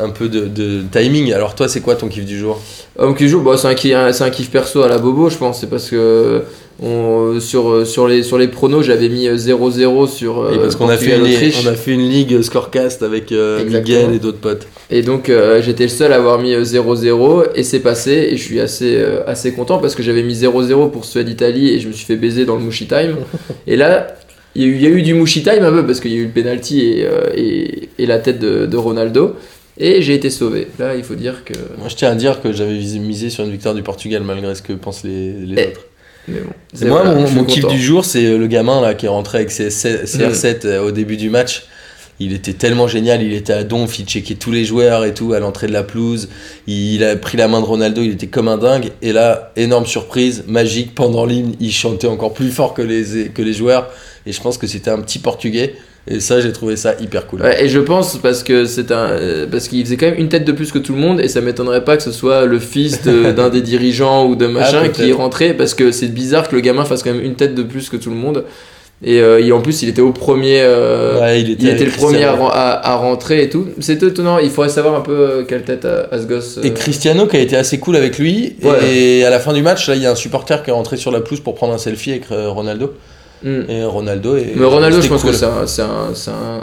un 0.00 0.10
peu 0.10 0.28
de, 0.28 0.46
de 0.46 0.82
timing. 0.90 1.32
Alors 1.32 1.54
toi, 1.54 1.68
c'est 1.68 1.80
quoi 1.80 1.94
ton 1.94 2.08
kiff 2.08 2.24
du 2.24 2.38
jour? 2.38 2.60
Ah, 2.98 3.06
Mon 3.06 3.14
kiff 3.14 3.28
jour, 3.28 3.42
bah, 3.42 3.56
c'est 3.56 3.68
un, 3.68 3.74
kiff- 3.74 3.94
un- 3.94 4.50
perso 4.50 4.82
à 4.82 4.88
la 4.88 4.98
Bobo, 4.98 5.28
je 5.30 5.36
pense. 5.36 5.60
C'est 5.60 5.68
parce 5.70 5.88
que 5.90 6.42
on, 6.82 7.38
sur, 7.38 7.86
sur, 7.86 8.08
les, 8.08 8.22
sur 8.22 8.38
les 8.38 8.48
pronos, 8.48 8.82
j'avais 8.84 9.08
mis 9.08 9.28
euh, 9.28 9.36
0-0 9.36 10.08
sur. 10.08 10.40
euh, 10.40 10.54
Et 10.54 10.58
parce 10.58 10.74
qu'on 10.74 10.88
a 10.88 10.96
fait, 10.96 11.16
une, 11.16 11.52
on 11.62 11.68
a 11.68 11.74
fait 11.74 11.92
une 11.92 12.08
ligue 12.08 12.42
scorecast 12.42 13.02
avec 13.02 13.30
euh. 13.30 13.64
Miguel 13.64 14.14
et 14.14 14.18
d'autres 14.18 14.38
potes. 14.40 14.66
Et 14.90 15.02
donc 15.02 15.28
euh, 15.28 15.62
j'étais 15.62 15.84
le 15.84 15.88
seul 15.90 16.12
à 16.12 16.16
avoir 16.16 16.38
mis 16.40 16.54
euh, 16.54 16.64
0-0 16.64 17.48
et 17.54 17.62
c'est 17.62 17.80
passé 17.80 18.28
et 18.30 18.36
je 18.36 18.42
suis 18.42 18.60
assez, 18.60 18.96
euh, 18.96 19.20
assez 19.26 19.52
content 19.52 19.78
parce 19.78 19.94
que 19.94 20.02
j'avais 20.02 20.22
mis 20.22 20.34
0-0 20.34 20.90
pour 20.90 21.04
Suède-Italie 21.04 21.70
et 21.70 21.78
je 21.78 21.88
me 21.88 21.92
suis 21.92 22.06
fait 22.06 22.16
baiser 22.16 22.44
dans 22.46 22.56
le 22.56 22.62
Mushi 22.62 22.86
Time. 22.86 23.16
et 23.66 23.76
là, 23.76 24.08
il 24.54 24.62
y, 24.62 24.64
a 24.64 24.68
eu- 24.68 24.74
il 24.74 24.82
y 24.82 24.86
a 24.86 24.90
eu 24.90 25.02
du 25.02 25.14
Mushi 25.14 25.42
Time 25.42 25.62
un 25.62 25.70
peu 25.72 25.86
parce 25.86 26.00
qu'il 26.00 26.12
y 26.12 26.16
a 26.16 26.18
eu 26.18 26.24
le 26.24 26.30
penalty 26.30 26.80
et, 26.80 27.04
euh, 27.06 27.30
et, 27.36 27.88
et 27.98 28.06
la 28.06 28.18
tête 28.18 28.38
de, 28.38 28.66
de 28.66 28.76
Ronaldo 28.76 29.36
et 29.78 30.02
j'ai 30.02 30.14
été 30.14 30.30
sauvé. 30.30 30.68
Là, 30.78 30.94
il 30.96 31.04
faut 31.04 31.14
dire 31.14 31.44
que. 31.44 31.54
Moi, 31.78 31.88
je 31.88 31.96
tiens 31.96 32.10
à 32.10 32.14
dire 32.14 32.40
que 32.42 32.52
j'avais 32.52 32.74
misé 32.98 33.30
sur 33.30 33.44
une 33.44 33.50
victoire 33.50 33.74
du 33.74 33.82
Portugal 33.82 34.22
malgré 34.22 34.54
ce 34.54 34.62
que 34.62 34.72
pensent 34.72 35.04
les, 35.04 35.32
les 35.32 35.54
Eh, 35.62 35.66
autres. 35.68 35.86
Mais 36.28 36.38
bon, 36.40 36.50
Et 36.80 36.88
moi, 36.88 37.02
voilà, 37.02 37.18
mon, 37.18 37.30
mon 37.30 37.44
kiff 37.44 37.66
du 37.66 37.80
jour, 37.82 38.04
c'est 38.04 38.24
euh, 38.24 38.38
le 38.38 38.46
gamin 38.46 38.80
là 38.80 38.94
qui 38.94 39.06
est 39.06 39.08
rentré 39.08 39.38
avec 39.38 39.50
ses 39.50 39.70
C- 39.70 40.04
CR7 40.04 40.66
euh, 40.66 40.82
au 40.82 40.90
début 40.92 41.16
du 41.16 41.30
match. 41.30 41.64
Il 42.20 42.32
était 42.32 42.52
tellement 42.52 42.86
génial, 42.86 43.20
il 43.22 43.32
était 43.32 43.54
à 43.54 43.64
donf, 43.64 43.98
il 43.98 44.04
checkait 44.06 44.34
tous 44.36 44.52
les 44.52 44.64
joueurs 44.64 45.04
et 45.04 45.12
tout 45.14 45.32
à 45.32 45.40
l'entrée 45.40 45.66
de 45.66 45.72
la 45.72 45.82
pelouse. 45.82 46.28
Il 46.68 47.02
a 47.02 47.16
pris 47.16 47.36
la 47.36 47.48
main 47.48 47.60
de 47.60 47.64
Ronaldo, 47.66 48.02
il 48.02 48.12
était 48.12 48.28
comme 48.28 48.46
un 48.46 48.58
dingue. 48.58 48.90
Et 49.00 49.12
là, 49.12 49.50
énorme 49.56 49.86
surprise, 49.86 50.44
magique, 50.46 50.94
pendant 50.94 51.24
l'hymne, 51.24 51.54
il 51.58 51.72
chantait 51.72 52.06
encore 52.06 52.32
plus 52.34 52.50
fort 52.50 52.74
que 52.74 52.82
les, 52.82 53.30
que 53.30 53.42
les 53.42 53.52
joueurs. 53.54 53.90
Et 54.26 54.30
je 54.32 54.40
pense 54.40 54.58
que 54.58 54.68
c'était 54.68 54.90
un 54.90 55.00
petit 55.00 55.18
portugais. 55.18 55.74
Et 56.08 56.18
ça, 56.18 56.40
j'ai 56.40 56.50
trouvé 56.50 56.74
ça 56.76 56.94
hyper 57.00 57.28
cool. 57.28 57.42
Ouais, 57.42 57.64
et 57.64 57.68
je 57.68 57.78
pense 57.78 58.16
parce 58.16 58.42
que 58.42 58.64
c'est 58.64 58.90
un 58.90 59.10
euh, 59.10 59.46
parce 59.48 59.68
qu'il 59.68 59.84
faisait 59.84 59.96
quand 59.96 60.06
même 60.06 60.18
une 60.18 60.28
tête 60.28 60.44
de 60.44 60.50
plus 60.50 60.72
que 60.72 60.78
tout 60.78 60.94
le 60.94 60.98
monde 60.98 61.20
et 61.20 61.28
ça 61.28 61.40
m'étonnerait 61.40 61.84
pas 61.84 61.96
que 61.96 62.02
ce 62.02 62.10
soit 62.10 62.44
le 62.44 62.58
fils 62.58 63.02
de- 63.02 63.30
d'un 63.36 63.50
des 63.50 63.60
dirigeants 63.60 64.26
ou 64.26 64.34
de 64.34 64.46
machin 64.48 64.82
Ah, 64.84 64.88
qui 64.88 65.08
est 65.10 65.12
rentré 65.12 65.54
parce 65.54 65.74
que 65.74 65.92
c'est 65.92 66.08
bizarre 66.08 66.48
que 66.48 66.56
le 66.56 66.60
gamin 66.60 66.84
fasse 66.84 67.04
quand 67.04 67.12
même 67.12 67.24
une 67.24 67.36
tête 67.36 67.54
de 67.54 67.62
plus 67.62 67.88
que 67.88 67.96
tout 67.96 68.10
le 68.10 68.16
monde 68.16 68.44
et, 69.04 69.20
euh, 69.20 69.38
et 69.44 69.52
en 69.52 69.60
plus 69.60 69.82
il 69.82 69.88
était 69.88 70.00
au 70.02 70.10
premier 70.10 70.60
euh, 70.62 71.20
Ouais, 71.20 71.40
il 71.40 71.50
il 71.50 71.68
était, 71.68 71.84
le 71.84 71.90
premier 71.92 72.24
à, 72.24 72.32
à- 72.34 72.90
à 72.92 72.96
rentrer 72.96 73.44
et 73.44 73.48
tout 73.48 73.68
c'est 73.78 74.02
étonnant 74.02 74.38
il 74.38 74.50
faudrait 74.50 74.70
savoir 74.70 74.96
un 74.96 75.02
peu 75.02 75.44
quelle 75.46 75.62
tête 75.62 75.84
a, 75.84 76.08
a 76.10 76.18
ce 76.20 76.26
gosse. 76.26 76.58
Et 76.64 76.72
Cristiano 76.72 77.26
qui 77.28 77.36
a 77.36 77.40
été 77.40 77.56
assez 77.56 77.78
cool 77.78 77.94
avec 77.94 78.18
lui. 78.18 78.56
Ouais. 78.64 78.92
Et 78.92 79.24
à 79.24 79.30
la 79.30 79.38
fin 79.38 79.52
du 79.52 79.62
match, 79.62 79.88
là, 79.88 79.94
il 79.94 80.02
y 80.02 80.06
a 80.06 80.10
un 80.10 80.16
supporter 80.16 80.64
qui 80.64 80.70
est 80.70 80.72
rentré 80.72 80.96
sur 80.96 81.12
la 81.12 81.20
pelouse 81.20 81.40
pour 81.40 81.54
prendre 81.54 81.72
un 81.74 81.78
selfie 81.78 82.10
avec 82.10 82.24
Ronaldo. 82.28 82.92
Hmm. 83.44 83.62
Et 83.68 83.84
Ronaldo 83.84 84.36
est. 84.36 84.52
mais 84.56 84.64
Ronaldo 84.64 85.00
je 85.00 85.08
pense 85.08 85.22
cool. 85.22 85.32
que 85.32 85.36
c'est 85.36 85.82
un, 85.82 86.12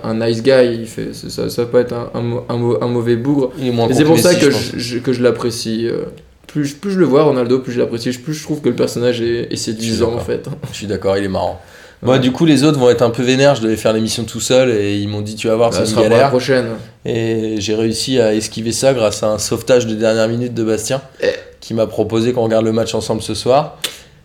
un, 0.03 0.09
un, 0.09 0.13
nice 0.27 0.41
guy 0.41 0.51
il 0.79 0.86
fait 0.88 1.09
ça 1.13 1.50
ça 1.50 1.65
peut 1.65 1.79
être 1.79 1.93
un, 1.93 2.09
un, 2.13 2.21
mau- 2.21 2.45
un 2.48 2.57
mau- 2.57 2.77
un 2.81 2.88
mauvais 2.88 3.15
bougre 3.17 3.51
Il 3.59 3.67
est 3.67 3.71
moins 3.71 3.88
Et 3.89 3.93
c'est 3.93 4.05
pour 4.05 4.17
ça 4.19 4.33
que 4.36 4.50
je 4.50 4.98
que 5.00 5.12
je 5.13 5.21
l'apprécie. 5.21 5.88
euh, 5.88 6.05
Plus, 6.48 6.65
je- 6.65 6.75
plus 6.75 6.91
je 6.91 7.00
le 7.00 7.05
vois, 7.05 7.24
Ronaldo, 7.24 7.59
plus 7.59 7.71
je 7.74 7.79
l'apprécie. 7.79 8.12
Plus 8.12 8.33
je 8.33 8.43
trouve 8.43 8.62
que 8.62 8.69
le 8.69 8.75
personnage 8.75 9.21
est, 9.21 9.51
est 9.53 9.55
séduisant 9.55 10.13
en 10.15 10.19
fait. 10.19 10.48
Je 10.71 10.77
suis 10.77 10.88
d'accord, 10.88 11.17
il 11.17 11.24
est 11.25 11.27
marrant. 11.27 11.62
Moi, 12.01 12.13
Ouais. 12.15 12.19
du 12.21 12.31
coup, 12.31 12.45
les 12.45 12.63
autres 12.63 12.79
vont 12.79 12.89
être 12.89 13.01
un 13.01 13.09
peu 13.09 13.24
vénères. 13.24 13.55
Je 13.55 13.62
devais 13.62 13.75
faire 13.75 13.91
l'émission 13.91 14.24
tout 14.24 14.39
seul 14.39 14.69
et 14.71 14.95
ils 14.95 15.09
m'ont 15.09 15.19
dit 15.21 15.36
Tu 15.36 15.48
vas 15.50 15.55
voir, 15.57 15.74
Ça 15.74 15.81
une 15.81 15.86
sera 15.86 16.01
pour 16.01 16.09
la 16.09 16.15
galère. 16.15 16.29
prochaine. 16.29 16.67
Et 17.05 17.55
j'ai 17.59 17.75
réussi 17.75 18.19
à 18.21 18.33
esquiver 18.33 18.71
ça 18.71 18.93
grâce 18.93 19.21
à 19.21 19.27
un 19.31 19.38
sauvetage 19.38 19.86
de 19.86 19.95
dernière 19.95 20.29
minute 20.29 20.53
de 20.53 20.63
Bastien 20.63 21.01
Eh. 21.21 21.27
qui 21.59 21.74
m'a 21.74 21.88
proposé 21.88 22.31
qu'on 22.31 22.43
regarde 22.45 22.63
le 22.63 22.71
match 22.71 22.95
ensemble 22.95 23.21
ce 23.21 23.33
soir. 23.33 23.77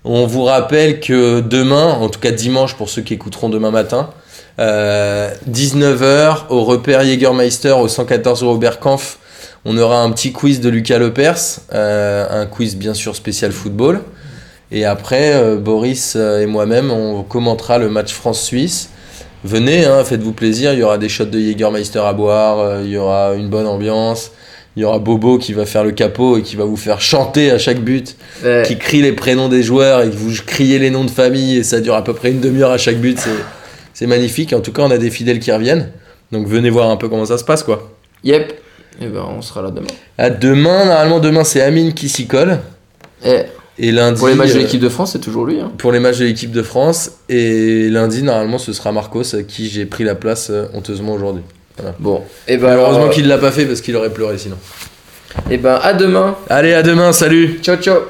On 0.05 0.27
vous 0.27 0.45
rappelle 0.45 1.01
que 1.01 1.41
demain, 1.41 1.93
en 1.93 2.09
tout 2.09 2.21
cas 2.21 2.31
dimanche 2.31 2.77
pour 2.77 2.91
ceux 2.91 3.03
qui 3.03 3.15
écouteront 3.15 3.49
demain 3.49 3.71
matin, 3.71 4.11
euh, 4.59 5.31
19h 5.51 6.49
au 6.51 6.65
repère 6.65 7.03
Jägermeister 7.03 7.73
au 7.73 7.89
114 7.89 8.43
Robert 8.43 8.81
Kampf, 8.81 9.19
on 9.65 9.79
aura 9.79 10.03
un 10.03 10.11
petit 10.13 10.33
quiz 10.33 10.61
de 10.61 10.69
Lucas 10.69 10.99
Lepers, 10.99 11.61
euh, 11.73 12.27
un 12.43 12.45
quiz 12.47 12.77
bien 12.77 12.93
sûr 12.93 13.17
spécial 13.17 13.51
football. 13.51 14.03
Et 14.71 14.85
après, 14.85 15.35
euh, 15.35 15.57
Boris 15.57 16.15
euh, 16.17 16.41
et 16.41 16.47
moi-même, 16.47 16.91
on 16.91 17.23
commentera 17.23 17.79
le 17.79 17.89
match 17.89 18.13
France-Suisse. 18.13 18.91
Venez, 19.45 19.85
hein, 19.85 20.03
faites-vous 20.05 20.33
plaisir, 20.33 20.73
il 20.73 20.81
y 20.81 20.83
aura 20.83 20.99
des 20.99 21.09
shots 21.09 21.27
de 21.27 21.39
Jägermeister 21.39 22.01
à 22.01 22.13
boire, 22.13 22.59
euh, 22.59 22.83
il 22.83 22.91
y 22.91 22.97
aura 22.97 23.35
une 23.35 23.49
bonne 23.49 23.67
ambiance, 23.67 24.33
il 24.77 24.83
y 24.83 24.85
aura 24.85 24.99
Bobo 24.99 25.39
qui 25.39 25.53
va 25.53 25.67
faire 25.67 25.85
le 25.85 25.93
capot 25.93 26.37
et 26.39 26.43
qui 26.43 26.57
va 26.57 26.65
vous 26.65 26.77
faire 26.77 27.01
chanter 27.01 27.51
à 27.51 27.59
chaque 27.59 27.81
but, 27.81 28.17
Eh, 28.45 28.63
qui 28.67 28.77
crie 28.77 29.03
les 29.03 29.13
prénoms 29.13 29.49
des 29.49 29.63
joueurs 29.63 30.03
et 30.03 30.11
que 30.11 30.17
vous 30.17 30.33
criez 30.47 30.79
les 30.79 30.91
noms 30.91 31.05
de 31.05 31.11
famille 31.11 31.59
et 31.59 31.63
ça 31.63 31.81
dure 31.81 31.95
à 31.95 32.03
peu 32.03 32.13
près 32.13 32.31
une 32.31 32.41
demi-heure 32.41 32.73
à 32.73 32.79
chaque 32.79 32.97
but, 32.99 33.19
c'est, 33.93 34.07
magnifique. 34.07 34.53
En 34.53 34.61
tout 34.61 34.73
cas, 34.73 34.83
on 34.83 34.91
a 34.91 34.99
des 34.99 35.11
fidèles 35.11 35.39
qui 35.39 35.53
reviennent, 35.53 35.91
donc 36.33 36.47
venez 36.49 36.71
voir 36.71 36.91
un 36.91 36.97
peu 36.97 37.09
comment 37.09 37.27
ça 37.27 37.39
se 37.39 37.45
passe 37.45 37.63
quoi. 37.63 37.93
Yep. 38.25 38.53
Et 39.01 39.07
ben 39.07 39.25
on 39.37 39.43
sera 39.43 39.63
là 39.63 39.71
demain. 39.71 39.87
À 40.19 40.31
demain, 40.31 40.85
normalement 40.87 41.19
demain 41.21 41.45
c'est 41.45 41.61
Amine 41.61 41.95
qui 41.95 42.09
s'y 42.09 42.27
colle. 42.27 42.59
Eh, 43.25 43.43
Et 43.79 43.91
lundi, 43.93 44.19
pour 44.19 44.29
les 44.29 44.35
matchs 44.35 44.53
de 44.53 44.59
euh, 44.59 44.63
l'équipe 44.63 44.81
de 44.81 44.89
France, 44.89 45.13
c'est 45.13 45.19
toujours 45.21 45.45
lui. 45.47 45.61
hein. 45.61 45.73
pour 45.79 45.91
les 45.93 45.99
matchs 46.01 46.19
de 46.19 46.25
l'équipe 46.27 46.53
de 46.53 46.63
France. 46.63 47.11
Et 47.29 47.89
lundi, 47.91 48.23
normalement, 48.23 48.59
ce 48.59 48.73
sera 48.73 48.93
Marcos 48.93 49.35
à 49.35 49.43
qui 49.43 49.69
j'ai 49.69 49.85
pris 49.87 50.05
la 50.05 50.15
place 50.15 50.49
euh, 50.51 50.67
honteusement 50.75 51.13
aujourd'hui. 51.13 51.43
Bon. 51.99 52.23
Et 52.47 52.57
ben 52.57 52.69
Malheureusement 52.69 53.03
alors, 53.03 53.15
qu'il 53.15 53.27
l'a 53.27 53.39
pas 53.39 53.51
fait 53.51 53.67
parce 53.67 53.81
qu'il 53.81 53.97
aurait 53.97 54.11
pleuré 54.13 54.39
sinon. 54.39 54.57
Et 55.51 55.59
ben 55.59 55.79
à 55.83 55.93
demain. 55.93 56.37
Allez, 56.49 56.75
à 56.75 56.83
demain, 56.83 57.13
salut 57.13 57.59
Ciao 57.63 57.77
ciao. 57.77 58.01